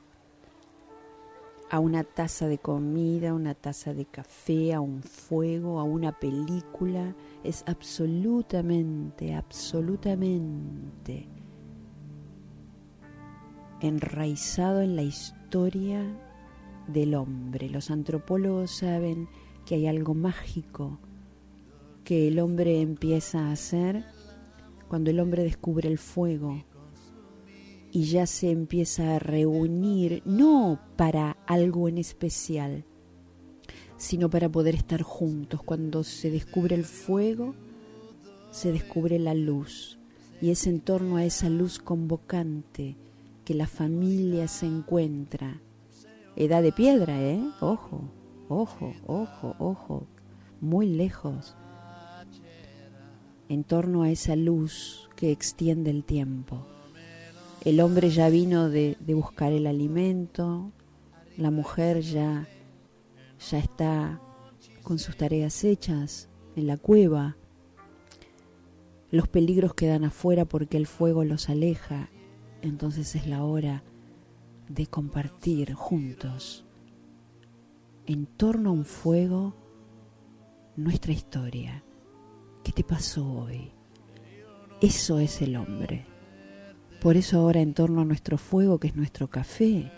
a 1.76 1.80
una 1.82 2.06
taza 2.06 2.48
de 2.48 2.58
comida, 2.58 3.34
una 3.34 3.54
taza 3.54 3.94
de 3.94 4.06
café, 4.06 4.74
a 4.74 4.80
un 4.80 5.04
fuego, 5.04 5.82
a 5.82 5.84
una 5.84 6.18
película, 6.18 7.14
es 7.44 7.66
absolutamente, 7.68 9.34
absolutamente 9.36 11.28
enraizado 13.82 14.80
en 14.82 14.96
la 14.96 15.02
historia 15.02 16.02
del 16.88 17.14
hombre. 17.14 17.70
Los 17.70 17.92
antropólogos 17.92 18.72
saben 18.72 19.28
que 19.66 19.76
hay 19.76 19.88
algo 19.88 20.14
mágico 20.14 20.98
que 22.06 22.30
el 22.30 22.40
hombre 22.40 22.80
empieza 22.80 23.50
a 23.50 23.52
hacer 23.52 24.06
cuando 24.88 25.10
el 25.10 25.20
hombre 25.20 25.44
descubre 25.44 25.90
el 25.90 25.98
fuego 25.98 26.64
y 27.96 28.04
ya 28.04 28.28
se 28.28 28.52
empieza 28.52 29.16
a 29.16 29.20
reunir, 29.20 30.22
no 30.26 30.82
para 30.98 31.38
algo 31.48 31.88
en 31.88 31.98
especial, 31.98 32.84
sino 33.96 34.30
para 34.30 34.50
poder 34.50 34.76
estar 34.76 35.02
juntos. 35.02 35.64
Cuando 35.64 36.04
se 36.04 36.30
descubre 36.30 36.76
el 36.76 36.84
fuego, 36.84 37.56
se 38.52 38.74
descubre 38.74 39.18
la 39.18 39.34
luz. 39.34 39.98
Y 40.42 40.50
es 40.50 40.68
en 40.68 40.82
torno 40.82 41.16
a 41.16 41.24
esa 41.24 41.50
luz 41.50 41.80
convocante 41.80 42.98
que 43.46 43.54
la 43.54 43.66
familia 43.66 44.50
se 44.50 44.66
encuentra. 44.66 45.62
Edad 46.36 46.64
de 46.64 46.74
piedra, 46.74 47.22
¿eh? 47.22 47.50
Ojo, 47.62 48.10
ojo, 48.50 48.94
ojo, 49.08 49.56
ojo. 49.58 50.06
Muy 50.60 50.88
lejos. 50.88 51.56
En 53.48 53.64
torno 53.64 54.04
a 54.04 54.12
esa 54.12 54.36
luz 54.36 55.10
que 55.16 55.32
extiende 55.32 55.92
el 55.92 56.04
tiempo. 56.04 56.75
El 57.66 57.82
hombre 57.82 58.12
ya 58.12 58.30
vino 58.30 58.70
de, 58.70 58.96
buscar 59.08 59.52
el 59.52 59.66
alimento, 59.66 60.72
la 61.36 61.50
mujer 61.50 62.02
ya, 62.02 62.48
ya 63.50 63.58
está 63.58 64.22
con 64.84 65.00
sus 65.00 65.18
tareas 65.18 65.64
hechas 65.64 66.30
en 66.56 66.68
la 66.68 66.78
cueva. 66.78 67.38
Los 69.10 69.28
peligros 69.28 69.74
quedan 69.74 70.04
afuera 70.04 70.46
porque 70.46 70.78
el 70.78 70.86
fuego 70.86 71.24
los 71.24 71.50
aleja. 71.50 72.12
Entonces 72.62 73.16
es 73.16 73.26
la 73.26 73.44
hora 73.44 73.84
de 74.70 74.86
compartir 74.86 75.74
juntos, 75.74 76.66
en 78.06 78.28
torno 78.28 78.70
a 78.70 78.74
un 78.74 78.86
fuego, 78.86 79.56
nuestra 80.76 81.14
historia. 81.14 81.84
¿Qué 82.64 82.72
te 82.72 82.84
pasó 82.84 83.28
hoy? 83.28 83.72
Eso 84.82 85.18
es 85.18 85.42
el 85.42 85.56
hombre. 85.56 86.15
Por 87.02 87.18
eso 87.18 87.40
ahora 87.40 87.62
en 87.62 87.74
torno 87.74 88.02
a 88.02 88.06
nuestro 88.06 88.38
fuego, 88.38 88.80
que 88.80 88.88
es 88.88 88.96
nuestro 88.96 89.30
café, 89.30 89.92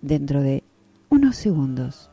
dentro 0.00 0.40
de 0.40 0.64
unos 1.10 1.36
segundos 1.36 2.10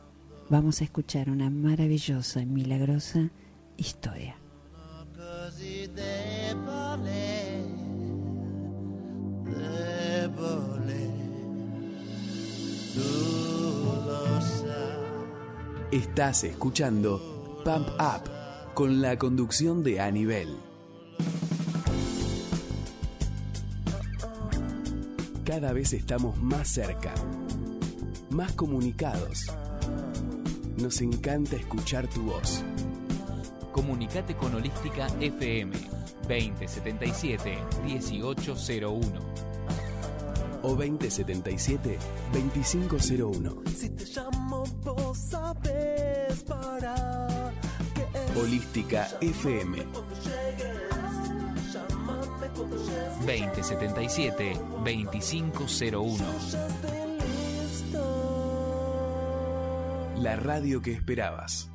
vamos 0.48 0.80
a 0.80 0.84
escuchar 0.84 1.30
una 1.30 1.50
maravillosa 1.50 2.40
y 2.40 2.46
milagrosa 2.46 3.30
historia. 3.76 4.36
Estás 15.90 16.44
escuchando 16.44 17.62
Pump 17.64 17.88
Up 17.98 18.74
con 18.74 19.00
la 19.00 19.18
conducción 19.18 19.82
de 19.82 20.00
Anibel. 20.00 20.67
Cada 25.48 25.72
vez 25.72 25.94
estamos 25.94 26.36
más 26.42 26.68
cerca, 26.68 27.14
más 28.28 28.52
comunicados. 28.52 29.46
Nos 30.76 31.00
encanta 31.00 31.56
escuchar 31.56 32.06
tu 32.06 32.20
voz. 32.24 32.62
Comunicate 33.72 34.36
con 34.36 34.54
Holística 34.54 35.06
FM 35.18 35.72
2077 36.28 37.58
1801. 37.82 39.20
o 40.64 40.68
2077 40.68 41.98
2501. 42.34 43.62
Si 43.74 43.88
te 43.88 44.04
llamo, 44.04 44.64
vos 44.84 45.16
sabes 45.16 46.42
para 46.42 47.54
que 47.94 48.02
es. 48.02 48.36
Holística 48.36 49.08
FM. 49.22 49.78
2077 53.26 54.60
2501. 54.84 56.18
Ya 56.18 56.66
esté 56.66 57.18
listo. 57.18 58.04
La 60.18 60.36
radio 60.36 60.80
que 60.82 60.92
esperabas. 60.92 61.70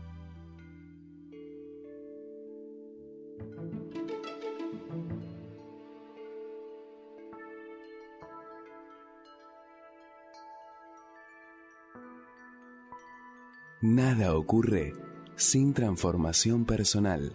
Nada 13.86 14.34
ocurre 14.38 14.94
sin 15.36 15.74
transformación 15.74 16.64
personal. 16.64 17.34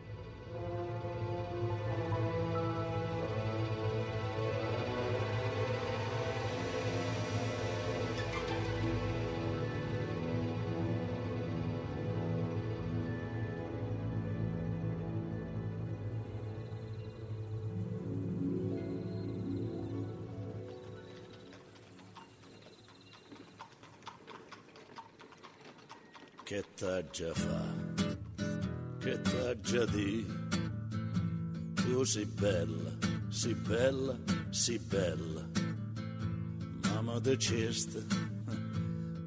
T'aggia 27.09 27.35
fa? 27.35 27.65
Che 28.99 29.21
t'aggia 29.23 29.85
di? 29.87 30.27
Tu 31.75 32.05
sei 32.05 32.27
bella, 32.27 32.91
sei 33.29 33.55
bella, 33.55 34.19
sei 34.51 34.79
bella. 34.79 35.49
Mamma 36.93 37.19
diceste, 37.21 38.05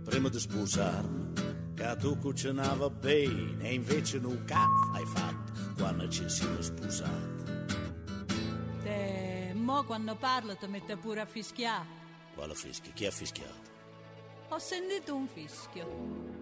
prima 0.03 0.29
di 0.29 0.39
sposarmi, 0.39 1.33
che 1.73 1.95
tu 1.97 2.17
cucinava 2.19 2.89
bene 2.89 3.69
e 3.69 3.73
invece 3.73 4.19
non 4.19 4.43
cazzo 4.45 4.91
hai 4.93 5.05
fatto 5.05 5.51
quando 5.77 6.07
ci 6.09 6.29
siamo 6.29 6.61
sposati. 6.61 7.43
Te, 8.83 9.53
mo 9.55 9.83
quando 9.85 10.15
parlo 10.15 10.55
ti 10.55 10.67
mette 10.67 10.97
pure 10.97 11.21
a 11.21 11.25
fischiare. 11.25 11.99
Quale 12.35 12.53
fischio? 12.53 12.91
Chi 12.93 13.05
ha 13.07 13.11
fischiato? 13.11 13.69
Ho 14.49 14.59
sentito 14.59 15.15
un 15.15 15.27
fischio. 15.27 16.40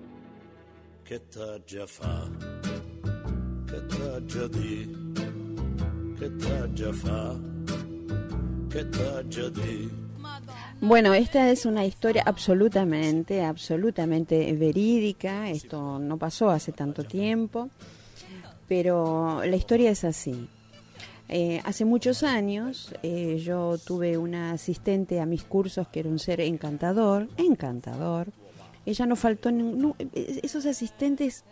Bueno, 10.82 11.16
esta 11.16 11.50
es 11.50 11.66
una 11.66 11.84
historia 11.84 12.22
absolutamente, 12.28 13.44
absolutamente 13.44 14.54
verídica. 14.54 15.50
Esto 15.50 15.98
no 15.98 16.18
pasó 16.18 16.52
hace 16.52 16.74
tanto 16.74 17.04
tiempo, 17.04 17.70
pero 18.68 19.42
la 19.44 19.56
historia 19.56 19.90
es 19.90 20.04
así. 20.04 20.48
Eh, 21.28 21.60
hace 21.66 21.86
muchos 21.86 22.22
años 22.22 22.94
eh, 23.02 23.42
yo 23.44 23.80
tuve 23.80 24.20
una 24.20 24.52
asistente 24.52 25.20
a 25.20 25.26
mis 25.26 25.44
cursos 25.44 25.88
que 25.88 26.02
era 26.02 26.10
un 26.10 26.20
ser 26.20 26.40
encantador, 26.42 27.30
encantador. 27.38 28.28
Ella 28.90 29.06
no 29.06 29.16
faltó, 29.16 29.52
no, 29.52 29.96
eh, 30.00 30.40
esos 30.44 30.66
asistentes 30.66 31.44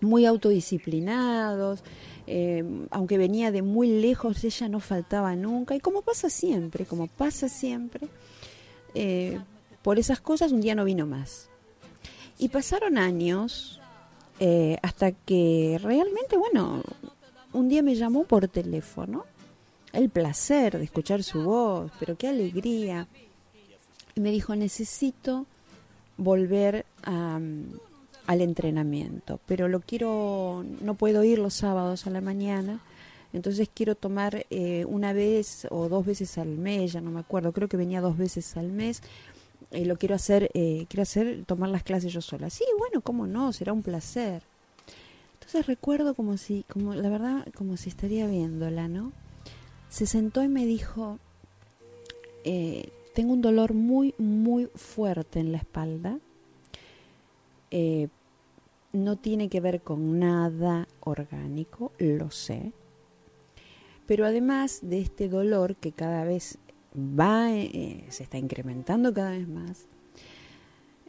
muy 0.00 0.26
autodisciplinados, 0.26 1.82
eh, 2.26 2.64
aunque 2.90 3.18
venía 3.18 3.50
de 3.50 3.62
muy 3.62 3.88
lejos, 3.88 4.44
ella 4.44 4.68
no 4.68 4.80
faltaba 4.80 5.34
nunca. 5.34 5.74
Y 5.74 5.80
como 5.80 6.02
pasa 6.02 6.30
siempre, 6.30 6.84
como 6.84 7.06
pasa 7.06 7.48
siempre, 7.48 8.08
eh, 8.94 9.40
por 9.82 9.98
esas 9.98 10.20
cosas 10.20 10.52
un 10.52 10.60
día 10.60 10.74
no 10.74 10.84
vino 10.84 11.06
más. 11.06 11.48
Y 12.38 12.50
pasaron 12.50 12.98
años 12.98 13.80
eh, 14.40 14.76
hasta 14.82 15.12
que 15.12 15.78
realmente, 15.82 16.36
bueno, 16.36 16.82
un 17.52 17.68
día 17.68 17.82
me 17.82 17.94
llamó 17.94 18.24
por 18.24 18.46
teléfono. 18.48 19.24
El 19.92 20.10
placer 20.10 20.76
de 20.76 20.84
escuchar 20.84 21.22
su 21.22 21.42
voz, 21.42 21.90
pero 21.98 22.16
qué 22.16 22.28
alegría. 22.28 23.08
Y 24.14 24.20
me 24.20 24.30
dijo, 24.30 24.54
necesito 24.54 25.46
volver 26.18 26.84
al 27.04 28.40
entrenamiento, 28.42 29.40
pero 29.46 29.68
lo 29.68 29.80
quiero, 29.80 30.64
no 30.82 30.94
puedo 30.94 31.24
ir 31.24 31.38
los 31.38 31.54
sábados 31.54 32.06
a 32.06 32.10
la 32.10 32.20
mañana, 32.20 32.80
entonces 33.32 33.70
quiero 33.72 33.94
tomar 33.94 34.46
eh, 34.50 34.84
una 34.86 35.14
vez 35.14 35.66
o 35.70 35.88
dos 35.88 36.04
veces 36.04 36.36
al 36.36 36.58
mes, 36.58 36.92
ya 36.92 37.00
no 37.00 37.10
me 37.10 37.20
acuerdo, 37.20 37.52
creo 37.52 37.68
que 37.68 37.76
venía 37.76 38.02
dos 38.02 38.18
veces 38.18 38.56
al 38.56 38.70
mes, 38.72 39.02
lo 39.70 39.96
quiero 39.96 40.14
hacer, 40.14 40.50
eh, 40.54 40.86
quiero 40.88 41.02
hacer, 41.02 41.44
tomar 41.44 41.68
las 41.68 41.82
clases 41.82 42.12
yo 42.12 42.20
sola. 42.20 42.50
Sí, 42.50 42.64
bueno, 42.78 43.00
cómo 43.00 43.26
no, 43.26 43.52
será 43.52 43.72
un 43.72 43.82
placer. 43.82 44.42
Entonces 45.34 45.66
recuerdo 45.66 46.14
como 46.14 46.36
si, 46.36 46.64
como 46.68 46.94
la 46.94 47.08
verdad, 47.08 47.46
como 47.54 47.76
si 47.76 47.88
estaría 47.88 48.26
viéndola, 48.26 48.88
¿no? 48.88 49.12
Se 49.88 50.06
sentó 50.06 50.42
y 50.42 50.48
me 50.48 50.66
dijo, 50.66 51.18
eh, 52.44 52.90
tengo 53.18 53.32
un 53.32 53.42
dolor 53.42 53.74
muy, 53.74 54.14
muy 54.16 54.70
fuerte 54.76 55.40
en 55.40 55.50
la 55.50 55.58
espalda. 55.58 56.20
Eh, 57.72 58.06
no 58.92 59.16
tiene 59.16 59.48
que 59.48 59.60
ver 59.60 59.80
con 59.80 60.20
nada 60.20 60.86
orgánico, 61.00 61.90
lo 61.98 62.30
sé. 62.30 62.70
Pero 64.06 64.24
además 64.24 64.82
de 64.82 65.00
este 65.00 65.28
dolor 65.28 65.74
que 65.74 65.90
cada 65.90 66.22
vez 66.22 66.58
va, 66.96 67.52
eh, 67.52 68.04
se 68.08 68.22
está 68.22 68.38
incrementando 68.38 69.12
cada 69.12 69.32
vez 69.32 69.48
más, 69.48 69.88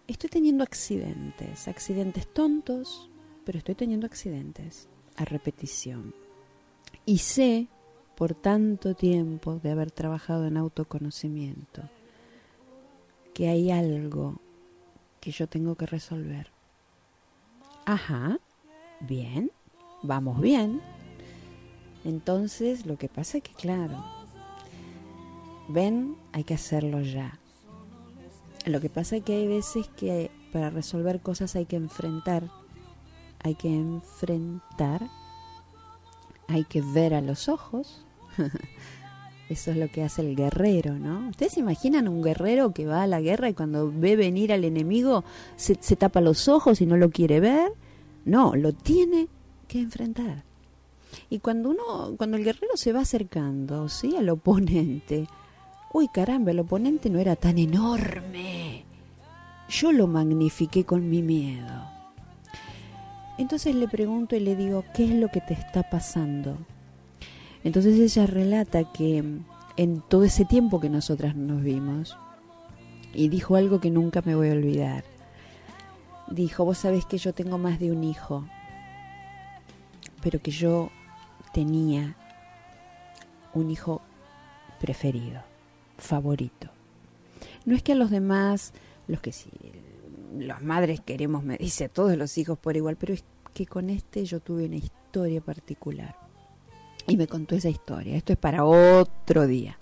estoy 0.07 0.31
teniendo 0.31 0.63
accidentes, 0.63 1.67
accidentes 1.67 2.25
tontos, 2.25 3.07
pero 3.45 3.59
estoy 3.59 3.75
teniendo 3.75 4.07
accidentes 4.07 4.87
a 5.15 5.25
repetición. 5.25 6.15
Y 7.05 7.19
sé, 7.19 7.67
por 8.15 8.33
tanto 8.33 8.95
tiempo 8.95 9.59
de 9.61 9.69
haber 9.69 9.91
trabajado 9.91 10.47
en 10.47 10.57
autoconocimiento, 10.57 11.83
que 13.39 13.47
hay 13.47 13.71
algo 13.71 14.41
que 15.21 15.31
yo 15.31 15.47
tengo 15.47 15.75
que 15.75 15.85
resolver. 15.85 16.51
Ajá, 17.85 18.37
bien, 18.99 19.49
vamos 20.03 20.41
bien. 20.41 20.81
Entonces, 22.03 22.85
lo 22.85 22.97
que 22.97 23.07
pasa 23.07 23.37
es 23.37 23.43
que, 23.45 23.53
claro, 23.53 24.03
ven, 25.69 26.17
hay 26.33 26.43
que 26.43 26.55
hacerlo 26.55 26.99
ya. 26.99 27.39
Lo 28.65 28.81
que 28.81 28.89
pasa 28.89 29.15
es 29.15 29.23
que 29.23 29.35
hay 29.37 29.47
veces 29.47 29.87
que 29.95 30.31
para 30.51 30.69
resolver 30.69 31.21
cosas 31.21 31.55
hay 31.55 31.65
que 31.65 31.77
enfrentar, 31.77 32.43
hay 33.41 33.55
que 33.55 33.73
enfrentar, 33.73 35.09
hay 36.49 36.65
que 36.65 36.81
ver 36.81 37.13
a 37.13 37.21
los 37.21 37.47
ojos. 37.47 38.05
Eso 39.49 39.71
es 39.71 39.77
lo 39.77 39.87
que 39.87 40.03
hace 40.03 40.21
el 40.21 40.35
guerrero, 40.35 40.99
¿no? 40.99 41.29
¿Ustedes 41.29 41.53
se 41.53 41.59
imaginan 41.59 42.07
un 42.07 42.21
guerrero 42.21 42.71
que 42.71 42.85
va 42.85 43.01
a 43.01 43.07
la 43.07 43.19
guerra 43.19 43.49
y 43.49 43.55
cuando 43.55 43.91
ve 43.91 44.15
venir 44.15 44.53
al 44.53 44.63
enemigo 44.63 45.23
se, 45.55 45.75
tapa 45.95 46.21
los 46.21 46.47
ojos 46.47 46.81
y 46.81 46.85
no 46.85 46.97
lo 46.97 47.09
quiere 47.09 47.39
ver? 47.39 47.71
No, 48.25 48.55
lo 48.55 48.73
tiene 48.73 49.27
que 49.67 49.79
enfrentar. 49.79 50.43
Y 51.31 51.39
cuando 51.39 51.71
uno, 51.71 52.15
cuando 52.15 52.37
el 52.37 52.43
guerrero 52.43 52.77
se 52.77 52.93
va 52.93 53.01
acercando, 53.01 53.89
¿sí? 53.89 54.15
Al 54.15 54.29
oponente, 54.29 55.27
uy 55.93 56.07
caramba, 56.09 56.51
el 56.51 56.59
oponente 56.59 57.09
no 57.09 57.17
era 57.17 57.35
tan 57.35 57.57
enorme. 57.57 58.85
Yo 59.67 59.91
lo 59.91 60.05
magnifiqué 60.05 60.83
con 60.83 61.09
mi 61.09 61.23
miedo. 61.23 61.85
Entonces 63.39 63.73
le 63.73 63.87
pregunto 63.87 64.35
y 64.35 64.41
le 64.41 64.55
digo, 64.55 64.83
¿qué 64.93 65.05
es 65.05 65.15
lo 65.15 65.29
que 65.29 65.41
te 65.41 65.55
está 65.55 65.89
pasando? 65.89 66.55
Entonces 67.63 67.99
ella 67.99 68.25
relata 68.25 68.91
que 68.91 69.21
mm, 69.21 69.45
en 69.77 70.01
todo 70.01 70.23
ese 70.23 70.45
tiempo 70.45 70.79
que 70.79 70.89
nosotras 70.89 71.35
nos 71.35 71.61
vimos, 71.63 72.17
y 73.13 73.29
dijo 73.29 73.55
algo 73.55 73.79
que 73.79 73.89
nunca 73.89 74.21
me 74.23 74.35
voy 74.35 74.49
a 74.49 74.53
olvidar. 74.53 75.03
Dijo, 76.29 76.65
vos 76.65 76.77
sabés 76.77 77.05
que 77.05 77.17
yo 77.17 77.33
tengo 77.33 77.57
más 77.57 77.79
de 77.79 77.91
un 77.91 78.03
hijo, 78.03 78.45
pero 80.21 80.39
que 80.41 80.51
yo 80.51 80.91
tenía 81.53 82.15
un 83.53 83.71
hijo 83.71 84.01
preferido, 84.79 85.41
favorito. 85.97 86.69
No 87.65 87.75
es 87.75 87.81
que 87.81 87.93
a 87.93 87.95
los 87.95 88.11
demás, 88.11 88.73
los 89.07 89.21
que 89.21 89.31
sí, 89.31 89.49
las 90.37 90.61
madres 90.61 91.01
queremos, 91.01 91.43
me 91.43 91.57
dice 91.57 91.85
a 91.85 91.89
todos 91.89 92.15
los 92.15 92.37
hijos 92.37 92.59
por 92.59 92.77
igual, 92.77 92.95
pero 92.95 93.13
es 93.13 93.23
que 93.53 93.65
con 93.65 93.89
este 93.89 94.23
yo 94.25 94.39
tuve 94.39 94.65
una 94.65 94.75
historia 94.75 95.41
particular. 95.41 96.28
Y 97.09 97.17
me 97.17 97.27
contó 97.27 97.55
esa 97.55 97.69
historia. 97.69 98.15
Esto 98.15 98.33
es 98.33 98.39
para 98.39 98.65
otro 98.65 99.47
día, 99.47 99.79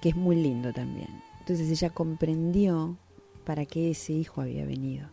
que 0.00 0.10
es 0.10 0.16
muy 0.16 0.36
lindo 0.36 0.72
también. 0.72 1.08
Entonces 1.40 1.68
ella 1.68 1.90
comprendió 1.90 2.96
para 3.44 3.66
qué 3.66 3.90
ese 3.90 4.12
hijo 4.12 4.40
había 4.40 4.64
venido 4.64 5.08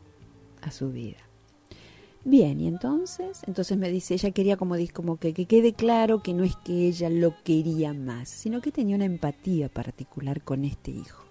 a 0.61 0.71
su 0.71 0.91
vida. 0.91 1.17
Bien, 2.23 2.61
y 2.61 2.67
entonces, 2.67 3.41
entonces 3.47 3.77
me 3.77 3.89
dice, 3.89 4.13
ella 4.13 4.29
quería 4.29 4.55
como, 4.55 4.75
como 4.93 5.17
que, 5.17 5.33
que 5.33 5.47
quede 5.47 5.73
claro 5.73 6.21
que 6.21 6.35
no 6.35 6.43
es 6.43 6.55
que 6.57 6.87
ella 6.87 7.09
lo 7.09 7.33
quería 7.43 7.93
más, 7.93 8.29
sino 8.29 8.61
que 8.61 8.71
tenía 8.71 8.95
una 8.95 9.05
empatía 9.05 9.69
particular 9.69 10.43
con 10.43 10.63
este 10.63 10.91
hijo. 10.91 11.25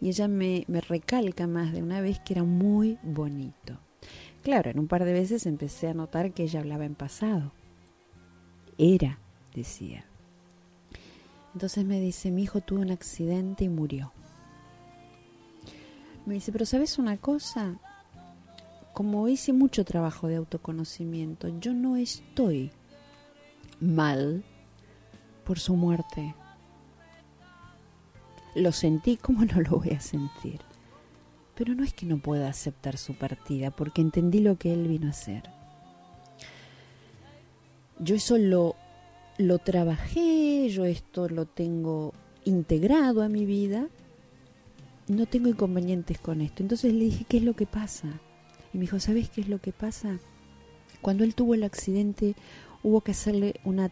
Y 0.00 0.08
ella 0.08 0.28
me, 0.28 0.64
me 0.68 0.80
recalca 0.80 1.48
más 1.48 1.72
de 1.72 1.82
una 1.82 2.00
vez 2.00 2.20
que 2.20 2.34
era 2.34 2.44
muy 2.44 2.96
bonito. 3.02 3.78
Claro, 4.42 4.70
en 4.70 4.78
un 4.78 4.86
par 4.86 5.04
de 5.04 5.12
veces 5.12 5.46
empecé 5.46 5.88
a 5.88 5.94
notar 5.94 6.32
que 6.32 6.44
ella 6.44 6.60
hablaba 6.60 6.84
en 6.84 6.94
pasado. 6.94 7.52
Era, 8.78 9.18
decía. 9.54 10.04
Entonces 11.54 11.84
me 11.84 12.00
dice, 12.00 12.30
mi 12.30 12.42
hijo 12.42 12.60
tuvo 12.60 12.80
un 12.80 12.90
accidente 12.90 13.64
y 13.64 13.68
murió. 13.68 14.12
Me 16.26 16.34
dice, 16.34 16.50
pero 16.52 16.66
¿sabes 16.66 16.98
una 16.98 17.16
cosa? 17.16 17.78
Como 18.92 19.28
hice 19.28 19.52
mucho 19.52 19.84
trabajo 19.84 20.26
de 20.26 20.36
autoconocimiento, 20.36 21.48
yo 21.60 21.72
no 21.72 21.96
estoy 21.96 22.72
mal 23.80 24.42
por 25.44 25.58
su 25.58 25.76
muerte. 25.76 26.34
Lo 28.54 28.72
sentí 28.72 29.16
como 29.16 29.44
no 29.44 29.60
lo 29.60 29.78
voy 29.78 29.90
a 29.90 30.00
sentir. 30.00 30.60
Pero 31.54 31.74
no 31.74 31.84
es 31.84 31.94
que 31.94 32.06
no 32.06 32.18
pueda 32.18 32.48
aceptar 32.48 32.96
su 32.96 33.14
partida, 33.14 33.70
porque 33.70 34.00
entendí 34.00 34.40
lo 34.40 34.56
que 34.56 34.72
él 34.72 34.88
vino 34.88 35.06
a 35.06 35.10
hacer. 35.10 35.53
Yo 38.04 38.14
eso 38.14 38.36
lo, 38.36 38.76
lo 39.38 39.58
trabajé, 39.58 40.68
yo 40.68 40.84
esto 40.84 41.26
lo 41.28 41.46
tengo 41.46 42.12
integrado 42.44 43.22
a 43.22 43.30
mi 43.30 43.46
vida, 43.46 43.88
no 45.08 45.24
tengo 45.24 45.48
inconvenientes 45.48 46.18
con 46.18 46.42
esto. 46.42 46.62
Entonces 46.62 46.92
le 46.92 47.04
dije, 47.04 47.24
¿qué 47.26 47.38
es 47.38 47.42
lo 47.42 47.54
que 47.54 47.64
pasa? 47.64 48.08
Y 48.74 48.78
me 48.78 48.82
dijo, 48.82 49.00
¿sabes 49.00 49.30
qué 49.30 49.40
es 49.40 49.48
lo 49.48 49.58
que 49.58 49.72
pasa? 49.72 50.18
Cuando 51.00 51.24
él 51.24 51.34
tuvo 51.34 51.54
el 51.54 51.64
accidente 51.64 52.34
hubo 52.82 53.00
que 53.00 53.12
hacerle 53.12 53.54
una 53.64 53.90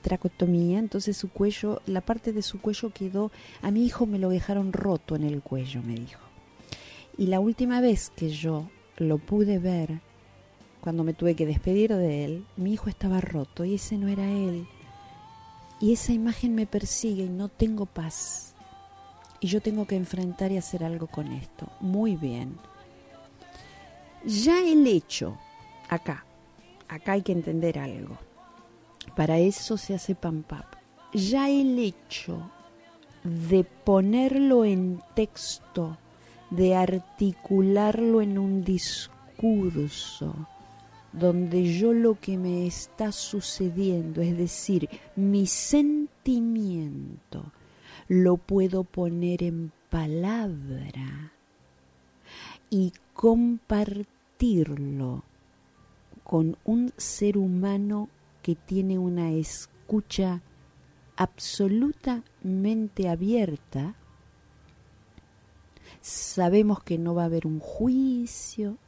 tracotomía, 0.00 0.78
entonces 0.78 1.16
su 1.16 1.28
cuello, 1.30 1.82
la 1.86 2.02
parte 2.02 2.32
de 2.32 2.42
su 2.42 2.60
cuello 2.60 2.90
quedó, 2.90 3.32
a 3.62 3.72
mi 3.72 3.84
hijo 3.84 4.06
me 4.06 4.20
lo 4.20 4.28
dejaron 4.28 4.72
roto 4.72 5.16
en 5.16 5.24
el 5.24 5.42
cuello, 5.42 5.82
me 5.82 5.94
dijo. 5.94 6.20
Y 7.18 7.26
la 7.26 7.40
última 7.40 7.80
vez 7.80 8.10
que 8.14 8.30
yo 8.30 8.70
lo 8.96 9.18
pude 9.18 9.58
ver, 9.58 10.00
cuando 10.80 11.04
me 11.04 11.14
tuve 11.14 11.36
que 11.36 11.46
despedir 11.46 11.94
de 11.94 12.24
él, 12.24 12.46
mi 12.56 12.72
hijo 12.72 12.88
estaba 12.88 13.20
roto 13.20 13.64
y 13.64 13.74
ese 13.74 13.96
no 13.96 14.08
era 14.08 14.24
él. 14.24 14.66
Y 15.80 15.92
esa 15.92 16.12
imagen 16.12 16.54
me 16.54 16.66
persigue 16.66 17.24
y 17.24 17.28
no 17.28 17.48
tengo 17.48 17.86
paz. 17.86 18.54
Y 19.40 19.48
yo 19.48 19.60
tengo 19.60 19.86
que 19.86 19.96
enfrentar 19.96 20.52
y 20.52 20.58
hacer 20.58 20.84
algo 20.84 21.06
con 21.06 21.32
esto. 21.32 21.68
Muy 21.80 22.16
bien. 22.16 22.58
Ya 24.24 24.62
el 24.62 24.86
hecho, 24.86 25.38
acá, 25.88 26.26
acá 26.88 27.12
hay 27.12 27.22
que 27.22 27.32
entender 27.32 27.78
algo. 27.78 28.18
Para 29.16 29.38
eso 29.38 29.78
se 29.78 29.94
hace 29.94 30.14
PAMPAP. 30.14 30.66
Ya 31.14 31.48
el 31.48 31.78
hecho 31.78 32.50
de 33.24 33.64
ponerlo 33.64 34.64
en 34.64 35.02
texto, 35.14 35.96
de 36.50 36.74
articularlo 36.74 38.20
en 38.20 38.38
un 38.38 38.62
discurso, 38.64 40.34
donde 41.12 41.72
yo 41.72 41.92
lo 41.92 42.18
que 42.20 42.36
me 42.36 42.66
está 42.66 43.12
sucediendo, 43.12 44.22
es 44.22 44.36
decir, 44.36 44.88
mi 45.16 45.46
sentimiento, 45.46 47.52
lo 48.08 48.36
puedo 48.36 48.84
poner 48.84 49.42
en 49.42 49.72
palabra 49.88 51.32
y 52.70 52.92
compartirlo 53.12 55.24
con 56.22 56.56
un 56.64 56.92
ser 56.96 57.38
humano 57.38 58.08
que 58.42 58.54
tiene 58.54 58.98
una 58.98 59.32
escucha 59.32 60.42
absolutamente 61.16 63.08
abierta, 63.08 63.96
sabemos 66.00 66.82
que 66.82 66.98
no 66.98 67.14
va 67.14 67.22
a 67.22 67.26
haber 67.26 67.46
un 67.46 67.60
juicio, 67.60 68.78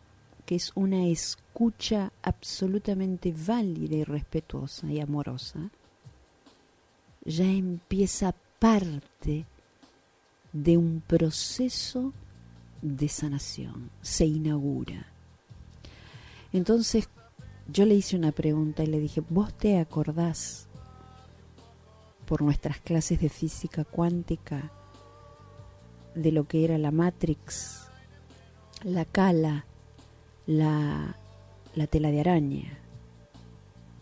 que 0.46 0.54
es 0.54 0.72
una 0.74 1.06
escucha 1.52 2.10
absolutamente 2.22 3.34
válida 3.46 3.96
y 3.96 4.04
respetuosa 4.04 4.90
y 4.90 5.00
amorosa, 5.00 5.70
ya 7.26 7.44
empieza 7.44 8.34
parte 8.58 9.44
de 10.50 10.78
un 10.78 11.02
proceso 11.06 12.14
de 12.80 13.06
sanación, 13.06 13.90
se 14.00 14.24
inaugura. 14.24 15.06
Entonces 16.54 17.10
yo 17.68 17.84
le 17.84 17.96
hice 17.96 18.16
una 18.16 18.32
pregunta 18.32 18.82
y 18.82 18.86
le 18.86 18.98
dije, 18.98 19.22
¿vos 19.28 19.52
te 19.52 19.78
acordás 19.78 20.68
por 22.26 22.40
nuestras 22.40 22.80
clases 22.80 23.20
de 23.20 23.28
física 23.28 23.84
cuántica 23.84 24.72
de 26.14 26.32
lo 26.32 26.48
que 26.48 26.64
era 26.64 26.78
la 26.78 26.90
Matrix, 26.90 27.90
la 28.84 29.04
cala, 29.04 29.66
la, 30.46 31.18
la 31.74 31.86
tela 31.86 32.10
de 32.10 32.20
araña 32.20 32.78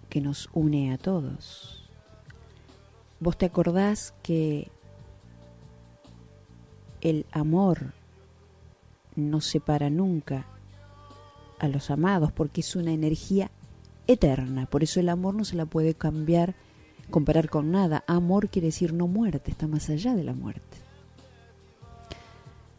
que 0.08 0.20
nos 0.20 0.48
une 0.52 0.92
a 0.92 0.98
todos? 0.98 1.88
¿Vos 3.20 3.36
te 3.36 3.46
acordás 3.46 4.14
que 4.22 4.70
el 7.00 7.26
amor 7.32 7.92
no 9.16 9.40
separa 9.40 9.90
nunca 9.90 10.46
a 11.58 11.68
los 11.68 11.90
amados 11.90 12.32
porque 12.32 12.62
es 12.62 12.76
una 12.76 12.92
energía 12.92 13.50
eterna. 14.06 14.66
Por 14.66 14.82
eso 14.82 15.00
el 15.00 15.08
amor 15.08 15.34
no 15.34 15.44
se 15.44 15.56
la 15.56 15.66
puede 15.66 15.94
cambiar, 15.94 16.54
comparar 17.10 17.48
con 17.48 17.70
nada. 17.70 18.04
Amor 18.06 18.48
quiere 18.48 18.66
decir 18.66 18.92
no 18.92 19.06
muerte, 19.06 19.50
está 19.50 19.66
más 19.66 19.88
allá 19.90 20.14
de 20.14 20.24
la 20.24 20.34
muerte. 20.34 20.78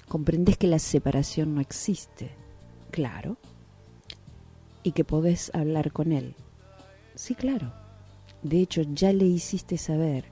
Comprendes 0.07 0.57
que 0.57 0.67
la 0.67 0.79
separación 0.79 1.55
no 1.55 1.61
existe, 1.61 2.31
claro, 2.89 3.37
y 4.83 4.91
que 4.91 5.03
podés 5.03 5.51
hablar 5.53 5.91
con 5.91 6.11
él. 6.11 6.35
Sí, 7.15 7.35
claro. 7.35 7.73
De 8.43 8.59
hecho, 8.59 8.81
ya 8.81 9.13
le 9.13 9.25
hiciste 9.25 9.77
saber 9.77 10.25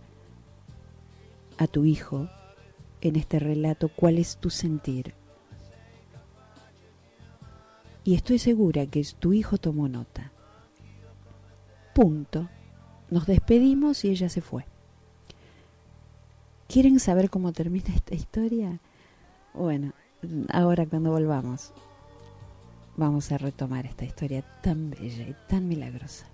a 1.57 1.67
tu 1.67 1.85
hijo 1.85 2.29
en 3.01 3.15
este 3.15 3.39
relato 3.39 3.89
cuál 3.89 4.17
es 4.17 4.37
tu 4.37 4.49
sentir. 4.49 5.13
Y 8.03 8.15
estoy 8.15 8.39
segura 8.39 8.85
que 8.87 9.05
tu 9.19 9.33
hijo 9.33 9.57
tomó 9.57 9.87
nota. 9.87 10.31
Punto. 11.93 12.49
Nos 13.09 13.27
despedimos 13.27 14.05
y 14.05 14.09
ella 14.09 14.29
se 14.29 14.41
fue. 14.41 14.65
¿Quieren 16.67 16.99
saber 16.99 17.29
cómo 17.29 17.51
termina 17.51 17.93
esta 17.93 18.15
historia? 18.15 18.79
Bueno, 19.53 19.93
ahora 20.51 20.85
cuando 20.85 21.11
volvamos, 21.11 21.73
vamos 22.99 23.31
a 23.31 23.37
retomar 23.37 23.85
esta 23.85 24.03
historia 24.03 24.43
tan 24.61 24.89
bella 24.89 25.23
y 25.23 25.35
tan 25.47 25.67
milagrosa. 25.67 26.27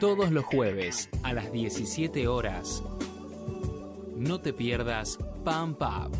Todos 0.00 0.32
los 0.32 0.44
jueves 0.44 1.08
a 1.22 1.34
las 1.34 1.52
17 1.52 2.26
horas. 2.26 2.82
No 4.16 4.40
te 4.40 4.52
pierdas 4.52 5.18
Pam 5.44 5.74
Pam. 5.74 6.10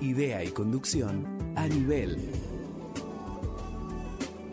Idea 0.00 0.42
y 0.42 0.48
conducción 0.48 1.52
a 1.54 1.68
nivel. 1.68 2.18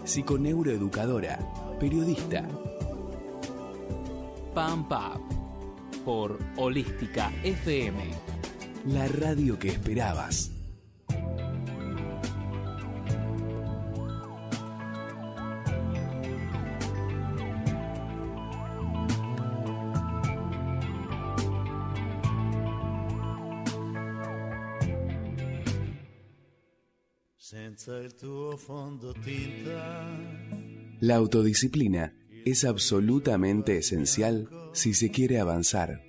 Psiconeuroeducadora, 0.03 1.39
periodista. 1.79 2.45
Pam 4.53 4.87
Pam. 4.87 5.21
Por 6.03 6.39
Holística 6.57 7.31
FM. 7.43 8.03
La 8.87 9.07
radio 9.07 9.57
que 9.57 9.69
esperabas. 9.69 10.58
La 30.99 31.15
autodisciplina 31.15 32.13
es 32.45 32.65
absolutamente 32.65 33.77
esencial 33.77 34.49
si 34.73 34.93
se 34.93 35.09
quiere 35.11 35.39
avanzar. 35.39 36.01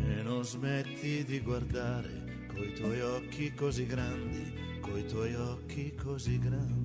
E 0.00 0.18
e 0.18 0.22
non 0.22 0.44
smetti 0.44 1.24
di 1.24 1.40
guardare 1.40 2.17
coi 2.58 2.72
tuoi 2.72 3.00
occhi 3.00 3.54
così 3.54 3.86
grandi, 3.86 4.52
coi 4.80 5.06
tuoi 5.06 5.32
occhi 5.34 5.94
così 5.94 6.40
grandi. 6.40 6.77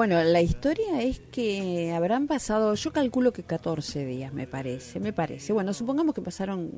Bueno, 0.00 0.24
la 0.24 0.40
historia 0.40 1.02
es 1.02 1.20
que 1.20 1.92
habrán 1.92 2.26
pasado, 2.26 2.74
yo 2.74 2.90
calculo 2.90 3.34
que 3.34 3.42
14 3.42 4.06
días, 4.06 4.32
me 4.32 4.46
parece, 4.46 4.98
me 4.98 5.12
parece. 5.12 5.52
Bueno, 5.52 5.74
supongamos 5.74 6.14
que 6.14 6.22
pasaron, 6.22 6.70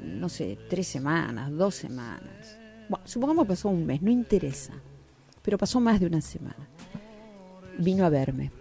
no 0.00 0.28
sé, 0.28 0.56
tres 0.70 0.86
semanas, 0.86 1.50
dos 1.50 1.74
semanas. 1.74 2.56
Bueno, 2.88 3.04
supongamos 3.04 3.46
que 3.46 3.48
pasó 3.48 3.68
un 3.68 3.84
mes, 3.84 4.00
no 4.00 4.12
interesa. 4.12 4.74
Pero 5.42 5.58
pasó 5.58 5.80
más 5.80 5.98
de 5.98 6.06
una 6.06 6.20
semana. 6.20 6.68
Vino 7.78 8.06
a 8.06 8.10
verme. 8.10 8.52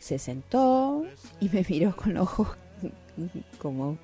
Se 0.00 0.18
sentó 0.18 1.04
y 1.38 1.48
me 1.50 1.64
miró 1.68 1.94
con 1.94 2.16
ojos 2.16 2.48
como, 3.58 3.96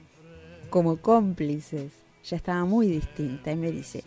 como 0.70 0.98
cómplices. 0.98 1.94
Ya 2.22 2.36
estaba 2.36 2.64
muy 2.64 2.86
distinta 2.86 3.50
y 3.50 3.56
me 3.56 3.72
dice, 3.72 4.04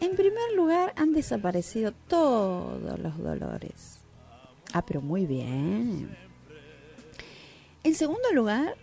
en 0.00 0.16
primer 0.16 0.52
lugar, 0.54 0.92
han 0.96 1.12
desaparecido 1.12 1.92
todos 2.08 2.98
los 2.98 3.18
dolores. 3.18 4.00
Ah, 4.72 4.84
pero 4.84 5.00
muy 5.00 5.26
bien. 5.26 6.16
En 7.84 7.94
segundo 7.94 8.32
lugar, 8.32 8.76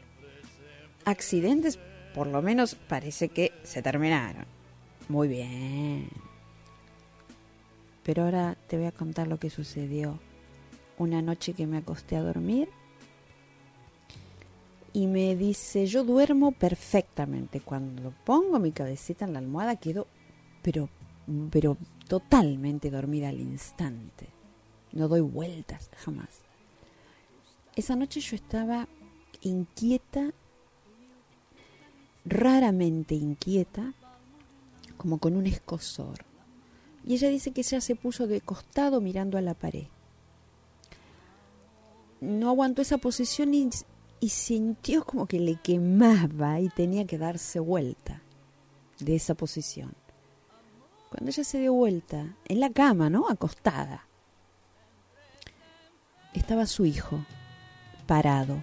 accidentes, 1.05 1.79
por 2.13 2.27
lo 2.27 2.41
menos 2.41 2.75
parece 2.75 3.29
que 3.29 3.53
se 3.63 3.81
terminaron. 3.81 4.45
Muy 5.07 5.27
bien. 5.27 6.09
Pero 8.03 8.23
ahora 8.23 8.57
te 8.67 8.77
voy 8.77 8.87
a 8.87 8.91
contar 8.91 9.27
lo 9.27 9.37
que 9.37 9.49
sucedió. 9.49 10.19
Una 10.97 11.21
noche 11.21 11.53
que 11.53 11.67
me 11.67 11.77
acosté 11.77 12.15
a 12.15 12.21
dormir 12.21 12.69
y 14.93 15.07
me 15.07 15.35
dice, 15.35 15.87
yo 15.87 16.03
duermo 16.03 16.53
perfectamente. 16.53 17.59
Cuando 17.59 18.13
pongo 18.23 18.59
mi 18.59 18.71
cabecita 18.71 19.25
en 19.25 19.33
la 19.33 19.39
almohada 19.39 19.75
quedo, 19.75 20.07
pero, 20.61 20.87
pero 21.49 21.77
totalmente 22.07 22.91
dormida 22.91 23.29
al 23.29 23.39
instante. 23.39 24.29
No 24.91 25.07
doy 25.07 25.21
vueltas 25.21 25.89
jamás. 25.97 26.29
Esa 27.75 27.95
noche 27.95 28.19
yo 28.21 28.35
estaba 28.35 28.87
inquieta, 29.41 30.31
raramente 32.23 33.15
inquieta, 33.15 33.93
como 34.97 35.17
con 35.17 35.35
un 35.35 35.45
escosor. 35.45 36.23
Y 37.05 37.15
ella 37.15 37.29
dice 37.29 37.51
que 37.51 37.61
ella 37.61 37.81
se 37.81 37.95
puso 37.95 38.27
de 38.27 38.41
costado 38.41 39.01
mirando 39.01 39.37
a 39.37 39.41
la 39.41 39.53
pared. 39.53 39.87
No 42.21 42.49
aguantó 42.49 42.81
esa 42.81 42.97
posición 42.97 43.53
y, 43.53 43.69
y 44.19 44.29
sintió 44.29 45.05
como 45.05 45.27
que 45.27 45.39
le 45.39 45.57
quemaba 45.57 46.59
y 46.59 46.69
tenía 46.69 47.05
que 47.05 47.17
darse 47.17 47.59
vuelta 47.59 48.21
de 48.99 49.15
esa 49.15 49.35
posición. 49.35 49.93
Cuando 51.09 51.29
ella 51.29 51.43
se 51.43 51.59
dio 51.59 51.73
vuelta, 51.73 52.35
en 52.45 52.59
la 52.59 52.69
cama, 52.69 53.09
¿no? 53.09 53.27
Acostada, 53.29 54.05
estaba 56.33 56.65
su 56.65 56.85
hijo, 56.85 57.25
parado. 58.05 58.61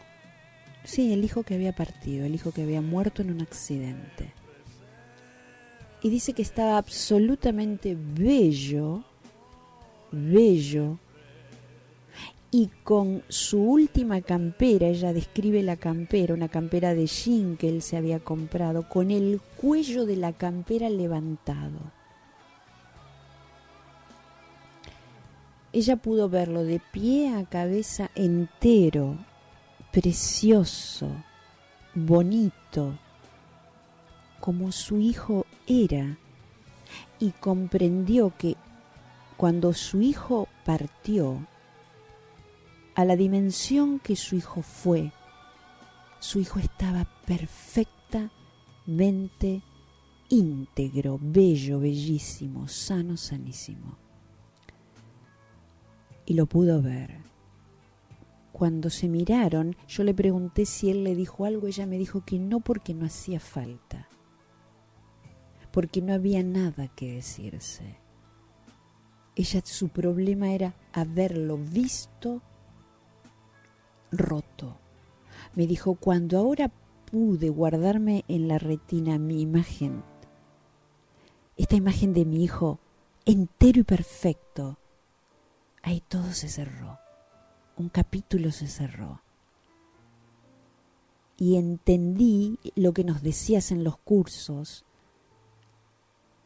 Sí, 0.84 1.12
el 1.12 1.24
hijo 1.24 1.42
que 1.42 1.54
había 1.54 1.74
partido, 1.74 2.26
el 2.26 2.34
hijo 2.34 2.52
que 2.52 2.62
había 2.62 2.80
muerto 2.80 3.22
en 3.22 3.30
un 3.30 3.40
accidente. 3.40 4.32
Y 6.02 6.10
dice 6.10 6.32
que 6.32 6.42
estaba 6.42 6.78
absolutamente 6.78 7.96
bello, 7.96 9.04
bello, 10.10 10.98
y 12.54 12.68
con 12.84 13.22
su 13.28 13.62
última 13.62 14.20
campera, 14.20 14.88
ella 14.88 15.14
describe 15.14 15.62
la 15.62 15.76
campera, 15.76 16.34
una 16.34 16.48
campera 16.48 16.94
de 16.94 17.06
jean 17.06 17.56
que 17.56 17.68
él 17.68 17.80
se 17.80 17.96
había 17.96 18.20
comprado, 18.20 18.88
con 18.90 19.10
el 19.10 19.40
cuello 19.56 20.04
de 20.04 20.16
la 20.16 20.34
campera 20.34 20.90
levantado. 20.90 21.80
Ella 25.72 25.96
pudo 25.96 26.28
verlo 26.28 26.64
de 26.64 26.80
pie 26.80 27.34
a 27.34 27.46
cabeza 27.46 28.10
entero, 28.14 29.16
precioso, 29.90 31.08
bonito, 31.94 32.98
como 34.38 34.70
su 34.70 34.98
hijo 34.98 35.46
era, 35.66 36.18
y 37.18 37.30
comprendió 37.30 38.36
que 38.36 38.58
cuando 39.38 39.72
su 39.72 40.02
hijo 40.02 40.46
partió, 40.64 41.48
a 42.94 43.06
la 43.06 43.16
dimensión 43.16 43.98
que 43.98 44.14
su 44.14 44.36
hijo 44.36 44.60
fue, 44.60 45.10
su 46.18 46.38
hijo 46.38 46.58
estaba 46.58 47.06
perfectamente 47.24 49.62
íntegro, 50.28 51.18
bello, 51.18 51.80
bellísimo, 51.80 52.68
sano, 52.68 53.16
sanísimo. 53.16 54.01
Y 56.32 56.34
lo 56.34 56.46
pudo 56.46 56.80
ver. 56.80 57.18
Cuando 58.52 58.88
se 58.88 59.06
miraron, 59.06 59.76
yo 59.86 60.02
le 60.02 60.14
pregunté 60.14 60.64
si 60.64 60.88
él 60.88 61.04
le 61.04 61.14
dijo 61.14 61.44
algo, 61.44 61.66
ella 61.66 61.84
me 61.84 61.98
dijo 61.98 62.24
que 62.24 62.38
no 62.38 62.60
porque 62.60 62.94
no 62.94 63.04
hacía 63.04 63.38
falta, 63.38 64.08
porque 65.72 66.00
no 66.00 66.14
había 66.14 66.42
nada 66.42 66.88
que 66.88 67.16
decirse. 67.16 67.98
Ella, 69.36 69.60
su 69.62 69.90
problema 69.90 70.54
era 70.54 70.74
haberlo 70.94 71.58
visto 71.58 72.40
roto. 74.10 74.78
Me 75.54 75.66
dijo, 75.66 75.96
cuando 75.96 76.38
ahora 76.38 76.72
pude 77.10 77.50
guardarme 77.50 78.24
en 78.26 78.48
la 78.48 78.58
retina 78.58 79.18
mi 79.18 79.42
imagen, 79.42 80.02
esta 81.58 81.76
imagen 81.76 82.14
de 82.14 82.24
mi 82.24 82.42
hijo 82.42 82.78
entero 83.26 83.80
y 83.80 83.84
perfecto, 83.84 84.78
ahí 85.82 86.02
todo 86.08 86.32
se 86.32 86.48
cerró. 86.48 86.98
Un 87.76 87.88
capítulo 87.88 88.52
se 88.52 88.68
cerró. 88.68 89.22
Y 91.36 91.56
entendí 91.56 92.58
lo 92.76 92.92
que 92.92 93.04
nos 93.04 93.22
decías 93.22 93.72
en 93.72 93.84
los 93.84 93.96
cursos, 93.98 94.84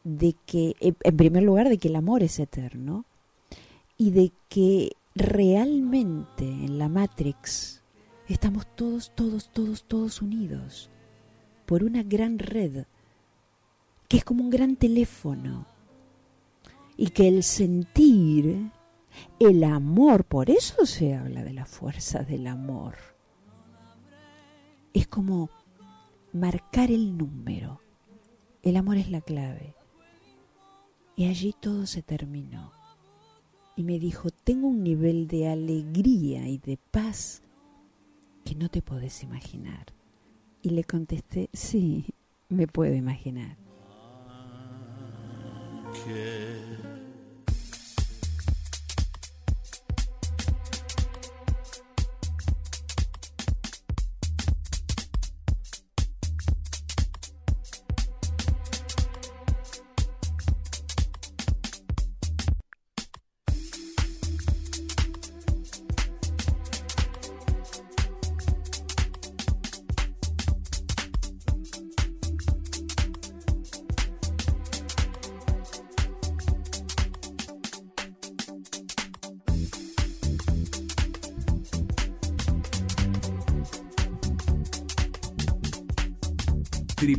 de 0.03 0.35
que, 0.45 0.73
en 0.79 1.17
primer 1.17 1.43
lugar, 1.43 1.67
de 1.67 1.77
que 1.77 1.89
el 1.89 1.97
amor 1.97 2.23
es 2.23 2.39
eterno 2.39 3.03
y 3.97 4.11
de 4.11 4.31
que 4.47 4.93
realmente 5.15 6.45
en 6.45 6.77
la 6.77 6.87
Matrix 6.87 7.81
estamos 8.29 8.65
todos, 8.75 9.11
todos, 9.15 9.49
todos, 9.51 9.83
todos 9.83 10.21
unidos 10.21 10.89
por 11.65 11.83
una 11.83 12.03
gran 12.03 12.39
red 12.39 12.85
que 14.07 14.17
es 14.17 14.23
como 14.23 14.43
un 14.43 14.49
gran 14.49 14.77
teléfono 14.77 15.65
y 16.95 17.09
que 17.09 17.27
el 17.27 17.43
sentir 17.43 18.71
El 19.39 19.63
amor, 19.63 20.25
por 20.25 20.49
eso 20.49 20.85
se 20.85 21.13
habla 21.13 21.43
de 21.43 21.53
la 21.53 21.65
fuerza 21.65 22.23
del 22.23 22.47
amor. 22.47 22.95
Es 24.93 25.07
como 25.07 25.49
marcar 26.33 26.91
el 26.91 27.17
número. 27.17 27.81
El 28.63 28.77
amor 28.77 28.97
es 28.97 29.09
la 29.09 29.21
clave. 29.21 29.75
Y 31.15 31.25
allí 31.25 31.53
todo 31.59 31.85
se 31.85 32.01
terminó. 32.01 32.71
Y 33.75 33.83
me 33.83 33.99
dijo, 33.99 34.29
tengo 34.31 34.67
un 34.67 34.83
nivel 34.83 35.27
de 35.27 35.49
alegría 35.49 36.47
y 36.47 36.57
de 36.57 36.77
paz 36.77 37.43
que 38.43 38.55
no 38.55 38.69
te 38.69 38.81
podés 38.81 39.23
imaginar. 39.23 39.87
Y 40.61 40.71
le 40.71 40.83
contesté, 40.83 41.49
sí, 41.53 42.05
me 42.49 42.67
puedo 42.67 42.95
imaginar. 42.95 43.57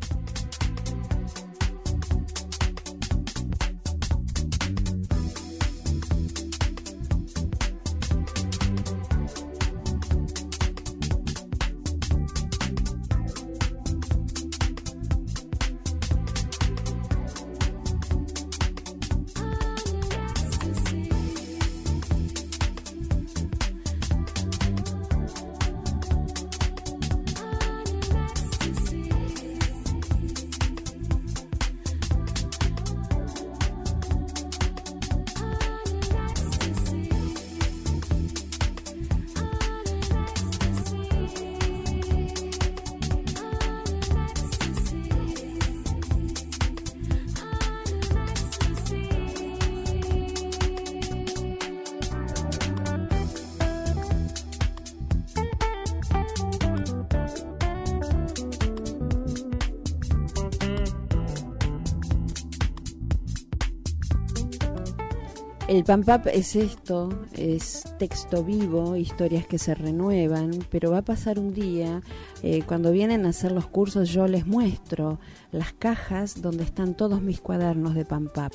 El 65.70 65.84
PAMPAP 65.84 66.26
es 66.26 66.56
esto, 66.56 67.10
es 67.32 67.84
texto 67.96 68.42
vivo, 68.42 68.96
historias 68.96 69.46
que 69.46 69.56
se 69.56 69.72
renuevan, 69.72 70.50
pero 70.68 70.90
va 70.90 70.98
a 70.98 71.02
pasar 71.02 71.38
un 71.38 71.54
día, 71.54 72.02
eh, 72.42 72.62
cuando 72.66 72.90
vienen 72.90 73.24
a 73.24 73.28
hacer 73.28 73.52
los 73.52 73.68
cursos 73.68 74.08
yo 74.08 74.26
les 74.26 74.48
muestro 74.48 75.20
las 75.52 75.72
cajas 75.72 76.42
donde 76.42 76.64
están 76.64 76.94
todos 76.94 77.22
mis 77.22 77.40
cuadernos 77.40 77.94
de 77.94 78.04
PAMPAP. 78.04 78.52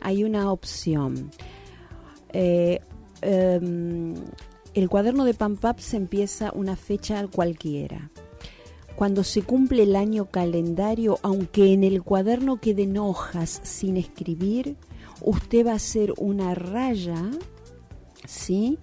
Hay 0.00 0.24
una 0.24 0.50
opción. 0.50 1.30
Eh, 2.32 2.80
em, 3.22 4.16
el 4.74 4.88
cuaderno 4.88 5.24
de 5.24 5.34
PAMPAP 5.34 5.78
se 5.78 5.98
empieza 5.98 6.50
una 6.52 6.74
fecha 6.74 7.28
cualquiera. 7.28 8.10
Cuando 8.96 9.22
se 9.22 9.42
cumple 9.42 9.84
el 9.84 9.94
año 9.94 10.24
calendario, 10.24 11.20
aunque 11.22 11.72
en 11.72 11.84
el 11.84 12.02
cuaderno 12.02 12.56
queden 12.56 12.98
hojas 12.98 13.60
sin 13.62 13.96
escribir, 13.96 14.76
usted 15.22 15.66
va 15.66 15.72
a 15.72 15.76
hacer 15.76 16.12
una 16.18 16.54
raya, 16.54 17.30
¿sí? 18.26 18.78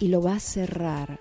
Y 0.00 0.08
lo 0.08 0.22
va 0.22 0.36
a 0.36 0.40
cerrar 0.40 1.18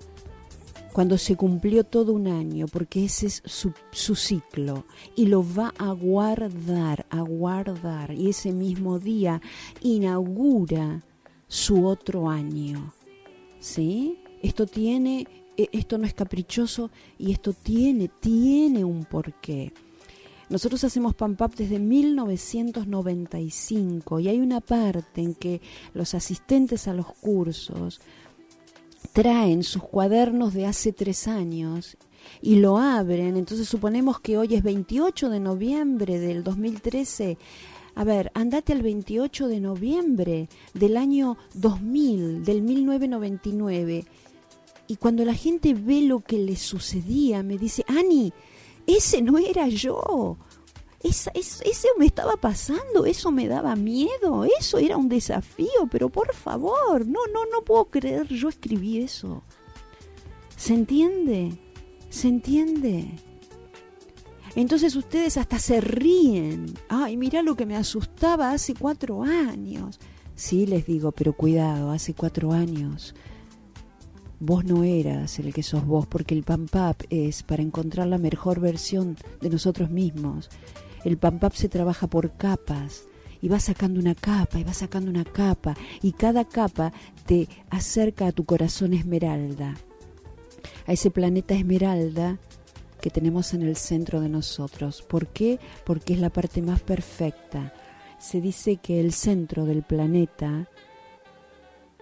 cuando 0.95 1.17
se 1.17 1.35
cumplió 1.35 1.83
todo 1.83 2.13
un 2.13 2.25
año, 2.29 2.67
porque 2.67 3.03
ese 3.03 3.27
es 3.27 3.43
su, 3.43 4.15
ciclo, 4.15 4.85
y 5.13 5.25
lo 5.25 5.43
va 5.43 5.73
a 5.77 5.91
guardar, 5.91 7.05
a 7.09 7.19
guardar, 7.19 8.11
y 8.11 8.29
ese 8.29 8.53
mismo 8.53 8.97
día 8.97 9.41
inaugura 9.81 11.03
su 11.49 11.85
otro 11.85 12.29
año. 12.29 12.93
¿Sí? 13.59 14.19
Esto 14.41 14.67
tiene, 14.67 15.27
e, 15.57 15.67
esto 15.73 15.97
no 15.97 16.05
es 16.05 16.13
caprichoso 16.13 16.89
y 17.17 17.33
esto 17.33 17.51
tiene, 17.51 18.07
tiene 18.07 18.85
un 18.85 19.03
porqué. 19.03 19.73
Nosotros 20.49 20.83
hacemos 20.83 21.15
PAMPAP 21.15 21.55
desde 21.55 21.79
1995 21.79 24.19
y 24.19 24.27
hay 24.27 24.39
una 24.39 24.61
parte 24.61 25.21
en 25.21 25.33
que 25.33 25.59
los 25.93 26.13
asistentes 26.13 26.87
a 26.87 26.93
los 26.93 27.07
cursos 27.07 27.99
traen 29.11 29.63
sus 29.63 29.81
cuadernos 29.81 30.53
de 30.53 30.67
hace 30.67 30.93
tres 30.93 31.27
años 31.27 31.97
y 32.41 32.57
lo 32.57 32.77
abren. 32.77 33.37
Entonces 33.37 33.67
suponemos 33.67 34.19
que 34.19 34.37
hoy 34.37 34.53
es 34.53 34.61
28 34.61 35.29
de 35.29 35.39
noviembre 35.39 36.19
del 36.19 36.43
2013. 36.43 37.39
A 37.95 38.03
ver, 38.03 38.29
andate 38.35 38.73
al 38.73 38.83
28 38.83 39.47
de 39.47 39.59
noviembre 39.59 40.47
del 40.73 40.97
año 40.97 41.37
2000, 41.53 42.43
del 42.43 42.61
1999. 42.61 44.05
Y 44.87 44.97
cuando 44.97 45.25
la 45.25 45.33
gente 45.33 45.73
ve 45.73 46.01
lo 46.01 46.19
que 46.19 46.37
le 46.37 46.55
sucedía, 46.55 47.41
me 47.41 47.57
dice, 47.57 47.83
Ani, 47.87 48.31
ese 48.87 49.21
no 49.21 49.37
era 49.37 49.67
yo. 49.67 50.37
Esa, 51.01 51.31
es, 51.35 51.61
eso 51.61 51.87
me 51.99 52.07
estaba 52.07 52.35
pasando, 52.37 53.05
eso 53.05 53.31
me 53.31 53.47
daba 53.47 53.75
miedo, 53.75 54.45
eso 54.59 54.79
era 54.79 54.97
un 54.97 55.07
desafío, 55.07 55.87
pero 55.91 56.09
por 56.09 56.33
favor, 56.33 57.05
no, 57.05 57.19
no, 57.31 57.45
no 57.45 57.61
puedo 57.63 57.85
creer, 57.85 58.27
yo 58.27 58.49
escribí 58.49 58.97
eso. 58.97 59.43
¿Se 60.57 60.73
entiende? 60.73 61.53
¿Se 62.09 62.27
entiende? 62.27 63.11
Entonces 64.55 64.95
ustedes 64.95 65.37
hasta 65.37 65.59
se 65.59 65.79
ríen. 65.81 66.73
Ay, 66.87 67.17
mira 67.17 67.43
lo 67.43 67.55
que 67.55 67.65
me 67.65 67.75
asustaba 67.75 68.51
hace 68.51 68.73
cuatro 68.73 69.21
años. 69.21 69.99
Sí, 70.33 70.65
les 70.65 70.85
digo, 70.87 71.11
pero 71.11 71.33
cuidado, 71.33 71.91
hace 71.91 72.13
cuatro 72.13 72.51
años 72.51 73.13
vos 74.39 74.65
no 74.65 74.83
eras 74.83 75.39
el 75.39 75.53
que 75.53 75.63
sos 75.63 75.85
vos, 75.85 76.07
porque 76.07 76.35
el 76.35 76.43
PAMPAP 76.43 77.03
es 77.09 77.43
para 77.43 77.63
encontrar 77.63 78.07
la 78.07 78.17
mejor 78.17 78.59
versión 78.59 79.17
de 79.41 79.49
nosotros 79.49 79.89
mismos. 79.89 80.49
El 81.03 81.17
PAMPAP 81.17 81.53
se 81.53 81.69
trabaja 81.69 82.07
por 82.07 82.31
capas 82.31 83.07
y 83.41 83.47
va 83.47 83.59
sacando 83.59 83.99
una 83.99 84.15
capa 84.15 84.59
y 84.59 84.63
va 84.63 84.73
sacando 84.73 85.09
una 85.09 85.23
capa 85.23 85.75
y 86.01 86.13
cada 86.13 86.45
capa 86.45 86.93
te 87.25 87.47
acerca 87.69 88.27
a 88.27 88.31
tu 88.31 88.45
corazón 88.45 88.93
esmeralda, 88.93 89.75
a 90.87 90.93
ese 90.93 91.11
planeta 91.11 91.53
esmeralda 91.53 92.39
que 93.01 93.09
tenemos 93.11 93.53
en 93.53 93.61
el 93.61 93.75
centro 93.75 94.19
de 94.19 94.29
nosotros. 94.29 95.03
¿Por 95.03 95.27
qué? 95.27 95.59
Porque 95.85 96.13
es 96.13 96.19
la 96.19 96.31
parte 96.31 96.61
más 96.61 96.81
perfecta. 96.81 97.73
Se 98.17 98.41
dice 98.41 98.77
que 98.77 98.99
el 98.99 99.13
centro 99.13 99.65
del 99.65 99.83
planeta 99.83 100.67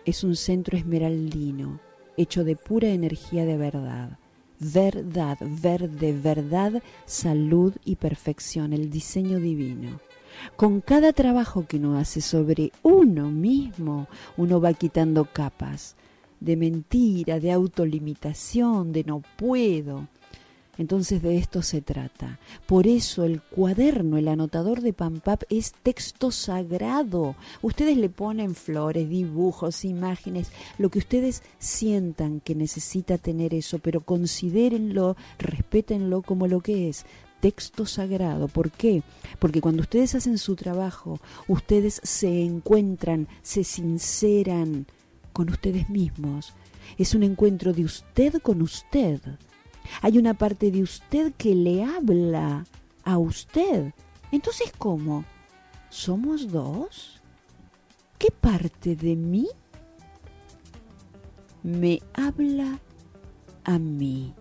es 0.05 0.23
un 0.23 0.35
centro 0.35 0.77
esmeraldino 0.77 1.79
hecho 2.17 2.43
de 2.43 2.55
pura 2.55 2.89
energía 2.89 3.45
de 3.45 3.57
verdad. 3.57 4.17
Verdad, 4.59 5.37
verde, 5.41 6.13
verdad, 6.13 6.81
salud 7.05 7.73
y 7.83 7.95
perfección, 7.95 8.71
el 8.73 8.89
diseño 8.89 9.39
divino. 9.39 9.99
Con 10.55 10.81
cada 10.81 11.13
trabajo 11.13 11.65
que 11.67 11.77
uno 11.77 11.97
hace 11.97 12.21
sobre 12.21 12.71
uno 12.81 13.29
mismo, 13.29 14.07
uno 14.37 14.61
va 14.61 14.73
quitando 14.73 15.25
capas 15.25 15.95
de 16.43 16.57
mentira, 16.57 17.39
de 17.39 17.53
autolimitación, 17.53 18.91
de 18.91 19.05
no 19.05 19.21
puedo. 19.37 20.09
Entonces 20.77 21.21
de 21.21 21.37
esto 21.37 21.61
se 21.61 21.81
trata. 21.81 22.39
Por 22.65 22.87
eso 22.87 23.23
el 23.23 23.41
cuaderno, 23.41 24.17
el 24.17 24.27
anotador 24.27 24.81
de 24.81 24.93
Pampap 24.93 25.43
es 25.49 25.73
texto 25.83 26.31
sagrado. 26.31 27.35
Ustedes 27.61 27.97
le 27.97 28.09
ponen 28.09 28.55
flores, 28.55 29.07
dibujos, 29.07 29.85
imágenes, 29.85 30.51
lo 30.79 30.89
que 30.89 30.99
ustedes 30.99 31.43
sientan 31.59 32.39
que 32.39 32.55
necesita 32.55 33.17
tener 33.17 33.53
eso, 33.53 33.79
pero 33.79 34.01
considérenlo, 34.01 35.15
respétenlo 35.37 36.23
como 36.23 36.47
lo 36.47 36.61
que 36.61 36.89
es, 36.89 37.05
texto 37.39 37.85
sagrado. 37.85 38.47
¿Por 38.47 38.71
qué? 38.71 39.03
Porque 39.37 39.61
cuando 39.61 39.81
ustedes 39.81 40.15
hacen 40.15 40.37
su 40.37 40.55
trabajo, 40.55 41.19
ustedes 41.47 42.01
se 42.03 42.43
encuentran, 42.43 43.27
se 43.41 43.63
sinceran 43.63 44.87
con 45.33 45.49
ustedes 45.49 45.89
mismos. 45.89 46.53
Es 46.97 47.13
un 47.13 47.23
encuentro 47.23 47.73
de 47.73 47.83
usted 47.83 48.41
con 48.41 48.61
usted. 48.61 49.19
Hay 50.01 50.17
una 50.17 50.33
parte 50.33 50.71
de 50.71 50.81
usted 50.81 51.33
que 51.37 51.55
le 51.55 51.83
habla 51.83 52.65
a 53.03 53.17
usted. 53.17 53.93
Entonces, 54.31 54.71
¿cómo? 54.77 55.25
¿Somos 55.89 56.51
dos? 56.51 57.21
¿Qué 58.17 58.29
parte 58.31 58.95
de 58.95 59.15
mí 59.15 59.47
me 61.61 62.01
habla 62.13 62.79
a 63.63 63.77
mí? 63.79 64.33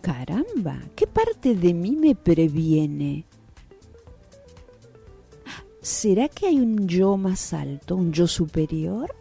Caramba, 0.00 0.80
¿qué 0.94 1.06
parte 1.06 1.56
de 1.56 1.74
mí 1.74 1.96
me 1.96 2.14
previene? 2.14 3.26
¿Será 5.80 6.28
que 6.28 6.46
hay 6.46 6.58
un 6.58 6.88
yo 6.88 7.16
más 7.16 7.52
alto, 7.52 7.96
un 7.96 8.12
yo 8.12 8.26
superior? 8.26 9.14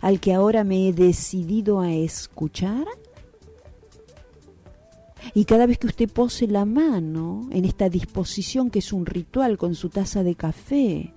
¿Al 0.00 0.20
que 0.20 0.34
ahora 0.34 0.64
me 0.64 0.88
he 0.88 0.92
decidido 0.92 1.80
a 1.80 1.92
escuchar? 1.92 2.86
Y 5.34 5.44
cada 5.44 5.66
vez 5.66 5.78
que 5.78 5.86
usted 5.86 6.10
pose 6.10 6.46
la 6.46 6.64
mano 6.64 7.48
en 7.50 7.64
esta 7.64 7.88
disposición 7.88 8.70
que 8.70 8.80
es 8.80 8.92
un 8.92 9.06
ritual 9.06 9.56
con 9.58 9.74
su 9.74 9.88
taza 9.88 10.22
de 10.22 10.34
café, 10.34 11.12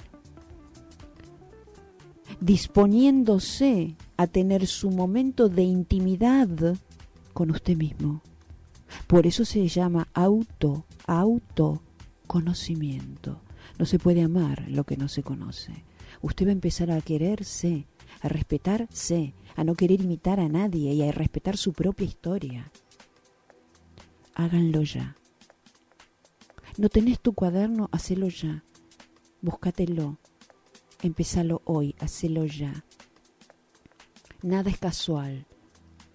disponiéndose 2.39 3.95
a 4.17 4.27
tener 4.27 4.67
su 4.67 4.91
momento 4.91 5.49
de 5.49 5.63
intimidad 5.63 6.47
con 7.33 7.49
usted 7.51 7.75
mismo. 7.77 8.21
Por 9.07 9.27
eso 9.27 9.45
se 9.45 9.67
llama 9.67 10.07
auto, 10.13 10.85
autoconocimiento. 11.05 13.41
No 13.77 13.85
se 13.85 13.99
puede 13.99 14.23
amar 14.23 14.65
lo 14.69 14.83
que 14.83 14.97
no 14.97 15.07
se 15.07 15.21
conoce. 15.23 15.85
Usted 16.21 16.47
va 16.47 16.49
a 16.49 16.53
empezar 16.53 16.91
a 16.91 16.99
quererse, 17.01 17.85
a 18.21 18.27
respetarse, 18.27 19.33
a 19.55 19.63
no 19.63 19.75
querer 19.75 20.01
imitar 20.01 20.39
a 20.39 20.49
nadie 20.49 20.91
y 20.93 21.03
a 21.03 21.11
respetar 21.11 21.55
su 21.55 21.73
propia 21.73 22.07
historia 22.07 22.71
háganlo 24.39 24.83
ya. 24.83 25.17
No 26.77 26.87
tenés 26.87 27.19
tu 27.19 27.33
cuaderno, 27.33 27.89
hacelo 27.91 28.29
ya. 28.29 28.63
Búscatelo. 29.41 30.17
Empezalo 31.01 31.61
hoy, 31.65 31.93
hacelo 31.99 32.45
ya. 32.45 32.85
Nada 34.41 34.69
es 34.69 34.77
casual. 34.77 35.45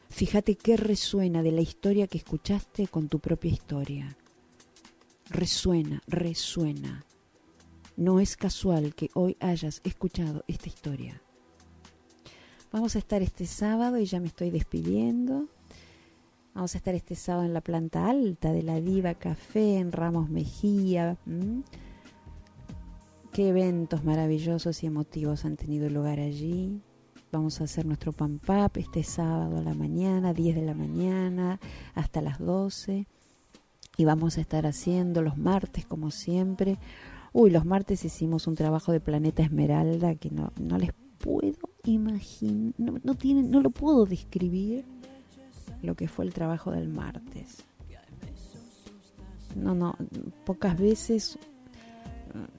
Fíjate 0.08 0.56
qué 0.56 0.78
resuena 0.78 1.42
de 1.42 1.52
la 1.52 1.60
historia 1.60 2.06
que 2.06 2.16
escuchaste 2.16 2.88
con 2.88 3.08
tu 3.08 3.18
propia 3.18 3.52
historia. 3.52 4.16
Resuena, 5.28 6.00
resuena. 6.06 7.04
No 7.96 8.20
es 8.20 8.38
casual 8.38 8.94
que 8.94 9.10
hoy 9.12 9.36
hayas 9.40 9.82
escuchado 9.84 10.44
esta 10.48 10.68
historia. 10.68 11.20
Vamos 12.72 12.96
a 12.96 13.00
estar 13.00 13.20
este 13.20 13.44
sábado 13.44 13.98
y 13.98 14.06
ya 14.06 14.18
me 14.18 14.28
estoy 14.28 14.50
despidiendo. 14.50 15.48
Vamos 16.55 16.76
a 16.76 16.78
estar 16.78 16.94
este 16.94 17.16
sábado 17.16 17.46
en 17.46 17.52
la 17.52 17.61
planta 17.61 18.09
alta 18.09 18.52
de 18.52 18.62
la 18.62 18.80
Diva 18.80 19.14
Café 19.14 19.78
en 19.78 19.90
Ramos 19.90 20.30
Mejía. 20.30 21.16
Qué 23.32 23.48
eventos 23.48 24.05
maravillosos 24.05 24.84
y 24.84 24.86
emotivos 24.86 25.44
han 25.44 25.57
tenido 25.57 25.90
lugar 25.90 26.20
allí. 26.20 26.80
Vamos 27.32 27.61
a 27.61 27.64
hacer 27.64 27.86
nuestro 27.86 28.12
pam 28.12 28.38
pap 28.38 28.76
este 28.76 29.02
sábado 29.02 29.59
a 29.59 29.62
la 29.62 29.74
mañana, 29.74 30.32
10 30.32 30.55
de 30.55 30.62
la 30.62 30.74
mañana, 30.74 31.59
hasta 31.92 32.22
las 32.22 32.38
12. 32.38 33.09
Y 33.96 34.05
vamos 34.05 34.38
a 34.38 34.40
estar 34.40 34.64
haciendo 34.64 35.22
los 35.22 35.36
martes, 35.36 35.84
como 35.84 36.12
siempre. 36.12 36.78
Uy, 37.32 37.50
los 37.50 37.64
martes 37.64 38.05
hicimos 38.05 38.46
un 38.46 38.55
trabajo 38.55 38.92
de 38.92 39.00
Planeta 39.00 39.42
Esmeralda 39.42 40.14
que 40.14 40.30
no, 40.30 40.52
no 40.61 40.78
les 40.78 40.92
puedo 41.18 41.52
imaginar, 41.82 42.74
no, 42.78 43.00
no, 43.02 43.16
no 43.42 43.61
lo 43.61 43.70
puedo 43.70 44.07
describir 44.07 44.93
lo 45.85 45.95
que 45.95 46.09
fue 46.09 46.24
el 46.24 46.32
trabajo 46.32 46.70
del 46.70 46.89
martes. 46.89 47.64
No, 49.55 49.74
no, 49.74 49.97
pocas 50.45 50.76
veces 50.76 51.39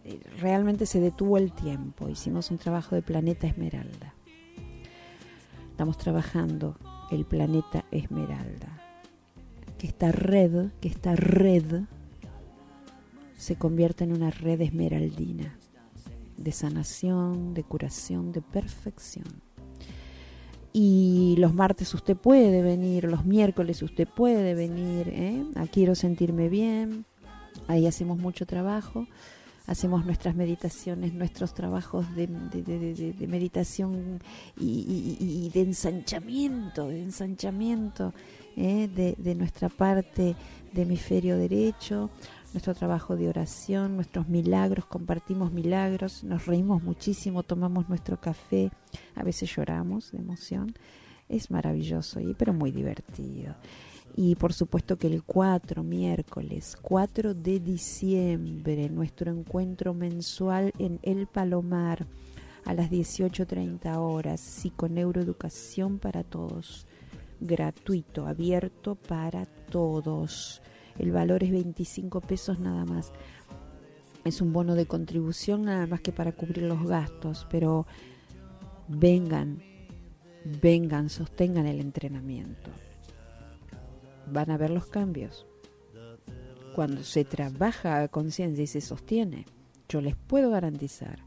eh, 0.06 0.20
realmente 0.40 0.86
se 0.86 1.02
detuvo 1.02 1.38
el 1.38 1.52
tiempo. 1.52 2.08
Hicimos 2.08 2.52
un 2.52 2.58
trabajo 2.58 2.96
de 2.96 3.02
planeta 3.02 3.48
Esmeralda. 3.48 4.14
Estamos 5.72 5.98
trabajando 5.98 6.78
el 7.12 7.26
planeta 7.26 7.84
Esmeralda. 7.92 8.82
Que 9.78 9.88
esta 9.88 10.12
red, 10.14 10.70
que 10.80 10.88
esta 10.88 11.16
red 11.16 11.84
se 13.36 13.58
convierta 13.58 14.06
en 14.06 14.14
una 14.14 14.32
red 14.32 14.62
esmeraldina 14.62 15.58
de 16.38 16.52
sanación, 16.54 17.54
de 17.54 17.64
curación, 17.64 18.32
de 18.32 18.42
perfección 18.42 19.45
y 20.78 21.38
los 21.38 21.54
martes 21.54 21.94
usted 21.94 22.18
puede 22.18 22.62
venir, 22.62 23.06
los 23.06 23.24
miércoles 23.24 23.82
usted 23.82 24.06
puede 24.06 24.54
venir, 24.56 25.08
¿eh? 25.08 25.42
a 25.56 25.68
Quiero 25.68 25.96
Sentirme 25.96 26.50
Bien, 26.50 27.06
ahí 27.70 27.88
hacemos 27.88 28.18
mucho 28.18 28.46
trabajo, 28.46 29.08
hacemos 29.68 30.06
nuestras 30.06 30.36
meditaciones, 30.36 31.14
nuestros 31.14 31.54
trabajos 31.54 32.14
de, 32.14 32.28
meditación 33.26 34.20
y, 34.60 35.50
de 35.54 35.62
ensanchamiento, 35.62 36.90
de 36.90 37.04
ensanchamiento 37.04 38.14
¿eh? 38.58 39.16
de, 39.18 39.36
nuestra 39.36 39.70
parte 39.70 40.36
de 40.74 40.82
hemisferio 40.82 41.38
derecho, 41.38 42.10
nuestro 42.56 42.74
trabajo 42.74 43.18
de 43.18 43.28
oración, 43.28 43.98
nuestros 43.98 44.30
milagros, 44.30 44.86
compartimos 44.86 45.52
milagros, 45.52 46.24
nos 46.24 46.46
reímos 46.46 46.82
muchísimo, 46.82 47.44
tomamos 47.44 47.90
nuestro 47.90 48.22
café, 48.22 48.72
a 49.14 49.24
veces 49.24 49.54
lloramos 49.54 50.14
de 50.14 50.20
emoción. 50.20 50.74
Es 51.28 51.52
maravilloso, 51.52 52.22
y, 52.22 52.34
pero 52.34 52.54
muy 52.54 52.72
divertido. 52.72 53.56
Y 54.16 54.36
por 54.36 54.54
supuesto 54.54 54.98
que 54.98 55.08
el 55.08 55.24
4, 55.24 55.84
miércoles 55.84 56.78
4 56.82 57.34
de 57.34 57.60
diciembre, 57.60 58.90
nuestro 58.90 59.32
encuentro 59.32 59.94
mensual 59.94 60.72
en 60.80 61.00
El 61.04 61.28
Palomar 61.28 62.08
a 62.64 62.74
las 62.74 62.90
18.30 62.90 63.98
horas, 63.98 64.40
psiconeuroeducación 64.40 66.00
para 66.00 66.24
todos, 66.24 66.88
gratuito, 67.42 68.26
abierto 68.26 68.96
para 68.96 69.46
todos. 69.46 70.62
El 70.98 71.12
valor 71.12 71.44
es 71.44 71.52
25 71.52 72.22
pesos 72.22 72.60
nada 72.60 72.86
más. 72.86 73.12
Es 74.24 74.42
un 74.42 74.54
bono 74.54 74.76
de 74.76 74.86
contribución 74.86 75.66
nada 75.66 75.86
más 75.88 76.02
que 76.02 76.12
para 76.12 76.32
cubrir 76.32 76.64
los 76.64 76.86
gastos, 76.88 77.46
pero 77.50 77.86
vengan, 78.88 79.62
vengan, 80.62 81.10
sostengan 81.10 81.68
el 81.68 81.80
entrenamiento. 81.80 82.72
Van 84.32 84.50
a 84.50 84.58
ver 84.58 84.72
los 84.72 84.88
cambios. 84.88 85.46
Cuando 86.74 87.04
se 87.04 87.24
trabaja 87.24 88.02
a 88.02 88.08
conciencia 88.08 88.64
y 88.64 88.68
se 88.68 88.82
sostiene, 88.82 89.46
yo 89.88 90.02
les 90.02 90.16
puedo 90.16 90.50
garantizar 90.50 91.20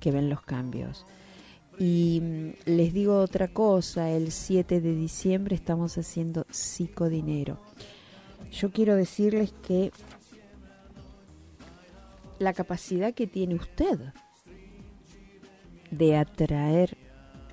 que 0.00 0.10
ven 0.10 0.28
los 0.28 0.42
cambios. 0.42 1.06
Y 1.78 2.20
mm, 2.22 2.48
les 2.66 2.92
digo 2.92 3.18
otra 3.18 3.48
cosa, 3.48 4.10
el 4.10 4.32
7 4.32 4.80
de 4.80 4.94
diciembre 4.94 5.54
estamos 5.54 5.96
haciendo 5.98 6.46
psicodinero. 6.50 7.58
Yo 8.50 8.70
quiero 8.70 8.94
decirles 8.96 9.52
que 9.66 9.90
la 12.38 12.52
capacidad 12.52 13.14
que 13.14 13.26
tiene 13.26 13.54
usted 13.54 13.98
de 15.90 16.16
atraer 16.16 16.96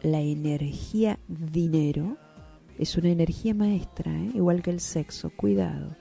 la 0.01 0.21
energía 0.21 1.19
dinero 1.27 2.17
es 2.77 2.97
una 2.97 3.09
energía 3.09 3.53
maestra, 3.53 4.11
¿eh? 4.11 4.31
igual 4.33 4.61
que 4.61 4.71
el 4.71 4.79
sexo, 4.79 5.29
cuidado. 5.29 5.95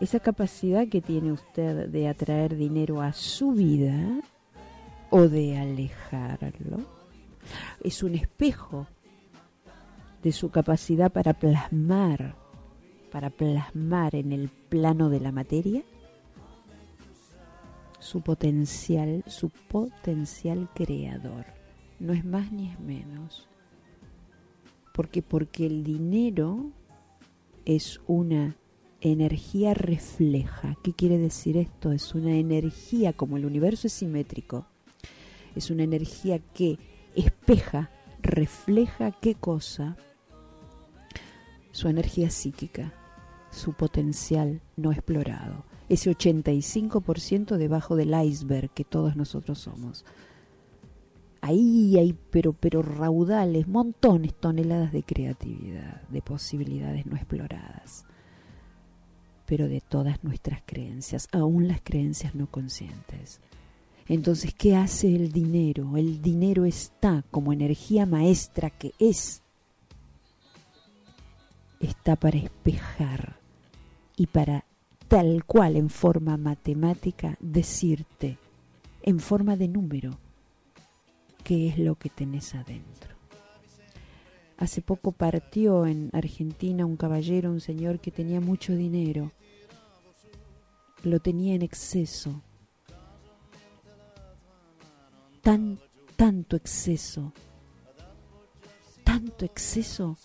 Esa 0.00 0.20
capacidad 0.20 0.88
que 0.88 1.00
tiene 1.00 1.32
usted 1.32 1.88
de 1.88 2.08
atraer 2.08 2.56
dinero 2.56 3.02
a 3.02 3.12
su 3.12 3.52
vida 3.52 4.20
o 5.10 5.28
de 5.28 5.58
alejarlo 5.58 6.78
es 7.82 8.02
un 8.02 8.14
espejo 8.14 8.86
de 10.22 10.32
su 10.32 10.50
capacidad 10.50 11.10
para 11.10 11.34
plasmar, 11.34 12.36
para 13.10 13.30
plasmar 13.30 14.14
en 14.14 14.32
el 14.32 14.48
plano 14.48 15.08
de 15.10 15.20
la 15.20 15.32
materia 15.32 15.82
su 17.98 18.22
potencial, 18.22 19.22
su 19.26 19.50
potencial 19.50 20.68
creador. 20.74 21.44
No 21.98 22.12
es 22.12 22.24
más 22.24 22.50
ni 22.50 22.68
es 22.68 22.80
menos. 22.80 23.46
Porque 24.94 25.22
porque 25.22 25.66
el 25.66 25.84
dinero 25.84 26.72
es 27.64 28.00
una 28.06 28.56
energía 29.00 29.74
refleja. 29.74 30.76
¿Qué 30.82 30.92
quiere 30.92 31.18
decir 31.18 31.56
esto? 31.56 31.92
Es 31.92 32.14
una 32.14 32.34
energía, 32.36 33.12
como 33.12 33.36
el 33.36 33.46
universo 33.46 33.86
es 33.86 33.92
simétrico, 33.92 34.66
es 35.54 35.70
una 35.70 35.84
energía 35.84 36.38
que 36.38 36.78
espeja, 37.14 37.90
refleja 38.22 39.12
qué 39.12 39.34
cosa? 39.34 39.96
Su 41.72 41.88
energía 41.88 42.30
psíquica, 42.30 42.92
su 43.50 43.72
potencial 43.72 44.60
no 44.76 44.92
explorado, 44.92 45.64
ese 45.88 46.10
85% 46.10 47.56
debajo 47.56 47.96
del 47.96 48.14
iceberg 48.14 48.70
que 48.70 48.84
todos 48.84 49.16
nosotros 49.16 49.58
somos. 49.58 50.04
Ahí 51.40 51.98
hay, 51.98 52.16
pero, 52.30 52.52
pero 52.52 52.82
raudales, 52.82 53.66
montones, 53.66 54.34
toneladas 54.34 54.92
de 54.92 55.02
creatividad, 55.02 56.02
de 56.08 56.22
posibilidades 56.22 57.06
no 57.06 57.16
exploradas, 57.16 58.04
pero 59.46 59.66
de 59.66 59.80
todas 59.80 60.22
nuestras 60.22 60.62
creencias, 60.64 61.28
aún 61.32 61.66
las 61.66 61.80
creencias 61.80 62.34
no 62.34 62.46
conscientes. 62.46 63.40
Entonces, 64.06 64.54
¿qué 64.54 64.76
hace 64.76 65.14
el 65.14 65.32
dinero? 65.32 65.96
El 65.96 66.20
dinero 66.20 66.66
está 66.66 67.24
como 67.30 67.52
energía 67.52 68.06
maestra 68.06 68.68
que 68.70 68.92
es. 68.98 69.42
Está 71.80 72.16
para 72.16 72.36
espejar 72.36 73.39
y 74.20 74.26
para 74.26 74.66
tal 75.08 75.46
cual 75.46 75.76
en 75.76 75.88
forma 75.88 76.36
matemática 76.36 77.38
decirte, 77.40 78.36
en 79.02 79.18
forma 79.18 79.56
de 79.56 79.66
número, 79.66 80.18
qué 81.42 81.68
es 81.68 81.78
lo 81.78 81.94
que 81.94 82.10
tenés 82.10 82.54
adentro. 82.54 83.14
Hace 84.58 84.82
poco 84.82 85.12
partió 85.12 85.86
en 85.86 86.10
Argentina 86.12 86.84
un 86.84 86.98
caballero, 86.98 87.50
un 87.50 87.62
señor 87.62 87.98
que 87.98 88.10
tenía 88.10 88.42
mucho 88.42 88.74
dinero. 88.74 89.32
Lo 91.02 91.18
tenía 91.20 91.54
en 91.54 91.62
exceso 91.62 92.42
tan, 95.40 95.78
tanto 96.16 96.56
exceso, 96.56 97.32
tanto 99.02 99.46
exceso 99.46 100.18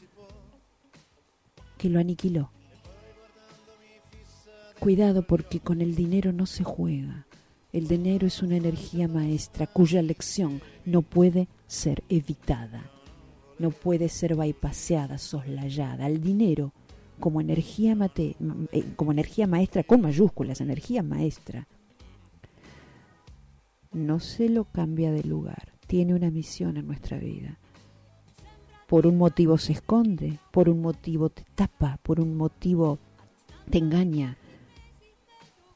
que 1.78 1.88
lo 1.90 2.02
aniquiló. 2.02 2.52
Cuidado 4.86 5.24
porque 5.24 5.62
con 5.62 5.82
el 5.82 5.96
dinero 5.96 6.32
no 6.32 6.46
se 6.46 6.64
juega. 6.64 7.26
El 7.74 7.88
dinero 7.88 8.28
es 8.28 8.44
una 8.44 8.56
energía 8.56 9.08
maestra 9.08 9.66
cuya 9.66 10.04
lección 10.04 10.62
no 10.86 11.02
puede 11.02 11.48
ser 11.66 12.04
evitada, 12.08 12.92
no 13.58 13.72
puede 13.72 14.10
ser 14.10 14.36
bypaseada, 14.36 15.18
soslayada. 15.18 16.06
El 16.06 16.22
dinero 16.22 16.72
como 17.20 17.42
energía, 17.42 17.96
mate, 17.96 18.36
eh, 18.72 18.86
como 18.96 19.12
energía 19.12 19.48
maestra 19.48 19.82
con 19.82 20.02
mayúsculas, 20.02 20.62
energía 20.62 21.02
maestra, 21.02 21.68
no 23.92 24.20
se 24.20 24.50
lo 24.50 24.66
cambia 24.66 25.12
de 25.12 25.24
lugar, 25.24 25.74
tiene 25.88 26.14
una 26.14 26.30
misión 26.30 26.78
en 26.78 26.86
nuestra 26.86 27.18
vida. 27.18 27.58
Por 28.86 29.08
un 29.08 29.18
motivo 29.18 29.58
se 29.58 29.74
esconde, 29.74 30.38
por 30.52 30.70
un 30.70 30.82
motivo 30.82 31.30
te 31.30 31.44
tapa, 31.56 31.98
por 32.04 32.20
un 32.20 32.38
motivo 32.38 33.00
te 33.72 33.80
engaña, 33.80 34.38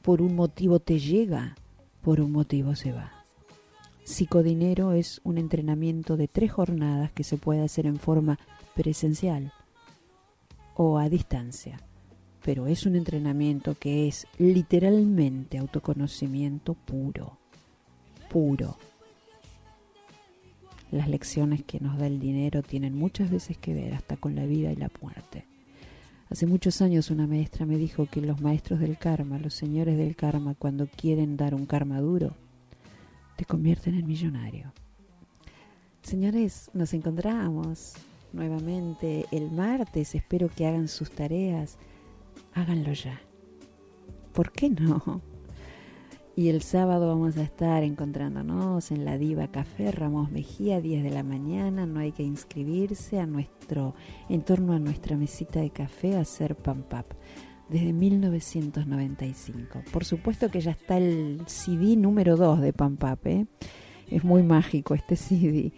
por 0.02 0.22
un 0.22 0.34
motivo 0.34 0.80
te 0.80 0.98
llega, 0.98 1.56
por 2.02 2.20
un 2.20 2.32
motivo 2.32 2.74
se 2.74 2.92
va. 2.92 3.12
Psicodinero 4.04 4.92
es 4.92 5.20
un 5.24 5.38
entrenamiento 5.38 6.16
de 6.16 6.28
tres 6.28 6.52
jornadas 6.52 7.12
que 7.12 7.24
se 7.24 7.36
puede 7.36 7.62
hacer 7.62 7.86
en 7.86 7.98
forma 7.98 8.38
presencial 8.74 9.52
o 10.74 10.98
a 10.98 11.08
distancia, 11.08 11.80
pero 12.44 12.66
es 12.66 12.86
un 12.86 12.96
entrenamiento 12.96 13.74
que 13.78 14.08
es 14.08 14.26
literalmente 14.38 15.58
autoconocimiento 15.58 16.74
puro 16.74 17.40
puro. 18.30 18.78
Las 20.90 21.08
lecciones 21.08 21.62
que 21.64 21.80
nos 21.80 21.98
da 21.98 22.06
el 22.06 22.20
dinero 22.20 22.62
tienen 22.62 22.96
muchas 22.96 23.30
veces 23.30 23.58
que 23.58 23.74
ver 23.74 23.94
hasta 23.94 24.16
con 24.16 24.34
la 24.34 24.46
vida 24.46 24.72
y 24.72 24.76
la 24.76 24.90
muerte. 25.02 25.44
Hace 26.30 26.46
muchos 26.46 26.80
años 26.80 27.10
una 27.10 27.26
maestra 27.26 27.66
me 27.66 27.76
dijo 27.76 28.06
que 28.06 28.20
los 28.20 28.40
maestros 28.40 28.78
del 28.78 28.96
karma, 28.98 29.40
los 29.40 29.52
señores 29.52 29.98
del 29.98 30.14
karma, 30.14 30.54
cuando 30.54 30.86
quieren 30.86 31.36
dar 31.36 31.56
un 31.56 31.66
karma 31.66 32.00
duro, 32.00 32.36
te 33.36 33.44
convierten 33.44 33.96
en 33.96 34.06
millonario. 34.06 34.72
Señores, 36.02 36.70
nos 36.72 36.94
encontramos 36.94 37.94
nuevamente 38.32 39.26
el 39.32 39.50
martes. 39.50 40.14
Espero 40.14 40.48
que 40.48 40.68
hagan 40.68 40.86
sus 40.86 41.10
tareas. 41.10 41.78
Háganlo 42.54 42.92
ya. 42.92 43.20
¿Por 44.32 44.52
qué 44.52 44.70
no? 44.70 45.20
Y 46.36 46.48
el 46.48 46.62
sábado 46.62 47.08
vamos 47.08 47.36
a 47.36 47.42
estar 47.42 47.82
encontrándonos 47.82 48.92
en 48.92 49.04
la 49.04 49.18
Diva 49.18 49.48
Café 49.48 49.90
Ramos 49.90 50.30
Mejía, 50.30 50.80
10 50.80 51.02
de 51.02 51.10
la 51.10 51.22
mañana. 51.22 51.86
No 51.86 52.00
hay 52.00 52.12
que 52.12 52.22
inscribirse 52.22 53.18
a 53.18 53.26
nuestro, 53.26 53.94
en 54.28 54.42
torno 54.42 54.72
a 54.72 54.78
nuestra 54.78 55.16
mesita 55.16 55.60
de 55.60 55.70
café 55.70 56.16
a 56.16 56.20
hacer 56.20 56.56
pam 56.56 56.82
pap 56.82 57.12
desde 57.70 57.92
1995. 57.92 59.82
Por 59.92 60.04
supuesto 60.04 60.50
que 60.50 60.60
ya 60.60 60.72
está 60.72 60.98
el 60.98 61.42
CD 61.46 61.96
número 61.96 62.36
2 62.36 62.60
de 62.60 62.72
Pam 62.72 62.96
Pap, 62.96 63.26
¿eh? 63.26 63.46
es 64.08 64.24
muy 64.24 64.42
mágico 64.42 64.94
este 64.94 65.16
CD. 65.16 65.72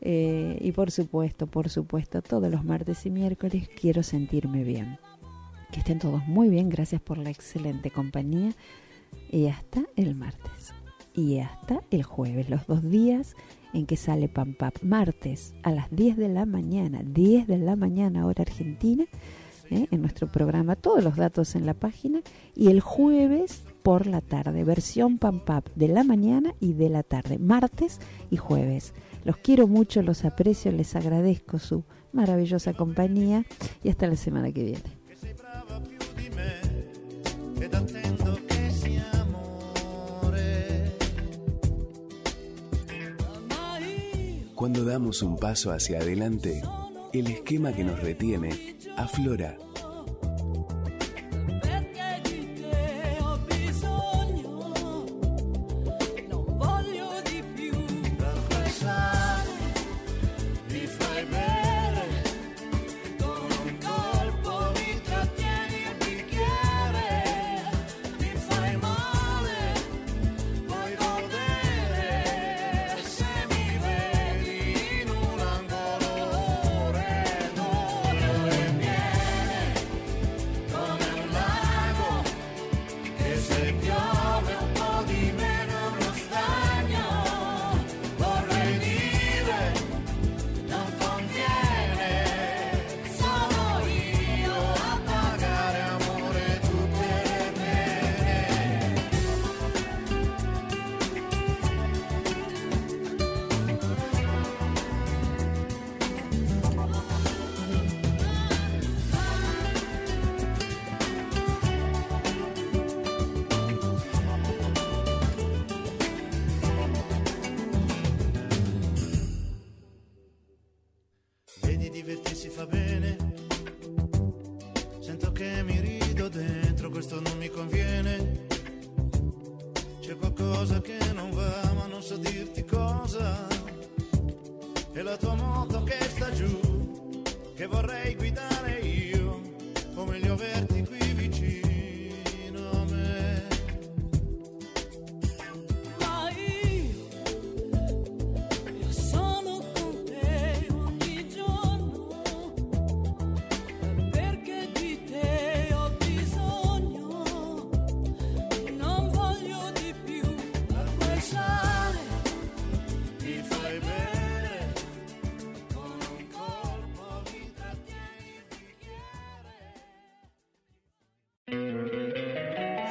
Eh, 0.00 0.58
y 0.60 0.72
por 0.72 0.90
supuesto, 0.90 1.46
por 1.46 1.68
supuesto, 1.68 2.22
todos 2.22 2.50
los 2.50 2.64
martes 2.64 3.04
y 3.06 3.10
miércoles 3.10 3.68
quiero 3.80 4.02
sentirme 4.02 4.64
bien. 4.64 4.98
Que 5.72 5.80
estén 5.80 5.98
todos 5.98 6.24
muy 6.28 6.48
bien, 6.48 6.68
gracias 6.68 7.00
por 7.00 7.18
la 7.18 7.30
excelente 7.30 7.90
compañía 7.90 8.52
y 9.30 9.46
hasta 9.48 9.84
el 9.96 10.14
martes 10.14 10.74
y 11.14 11.38
hasta 11.38 11.80
el 11.90 12.02
jueves, 12.02 12.50
los 12.50 12.66
dos 12.66 12.82
días 12.82 13.36
en 13.72 13.86
que 13.86 13.96
sale 13.96 14.28
Pam 14.28 14.54
Pam. 14.54 14.72
Martes 14.82 15.54
a 15.62 15.70
las 15.70 15.90
10 15.90 16.16
de 16.16 16.28
la 16.28 16.46
mañana, 16.46 17.02
10 17.04 17.46
de 17.46 17.58
la 17.58 17.76
mañana 17.76 18.26
hora 18.26 18.42
argentina, 18.42 19.04
¿eh? 19.70 19.86
en 19.90 20.00
nuestro 20.00 20.28
programa, 20.28 20.76
todos 20.76 21.02
los 21.02 21.16
datos 21.16 21.54
en 21.54 21.66
la 21.66 21.74
página, 21.74 22.20
y 22.54 22.68
el 22.68 22.80
jueves 22.80 23.64
por 23.82 24.06
la 24.06 24.20
tarde, 24.20 24.64
versión 24.64 25.18
Pam 25.18 25.40
Pam 25.40 25.62
de 25.74 25.88
la 25.88 26.04
mañana 26.04 26.54
y 26.60 26.72
de 26.72 26.88
la 26.88 27.02
tarde, 27.02 27.38
martes 27.38 28.00
y 28.30 28.36
jueves. 28.36 28.94
Los 29.24 29.36
quiero 29.38 29.66
mucho, 29.66 30.02
los 30.02 30.24
aprecio, 30.24 30.72
les 30.72 30.96
agradezco 30.96 31.58
su 31.58 31.84
maravillosa 32.12 32.74
compañía 32.74 33.44
y 33.82 33.88
hasta 33.88 34.06
la 34.06 34.16
semana 34.16 34.52
que 34.52 34.64
viene. 34.64 35.03
Cuando 44.64 44.82
damos 44.82 45.22
un 45.22 45.36
paso 45.36 45.72
hacia 45.72 45.98
adelante, 45.98 46.62
el 47.12 47.26
esquema 47.26 47.74
que 47.74 47.84
nos 47.84 48.00
retiene 48.00 48.78
aflora. 48.96 49.58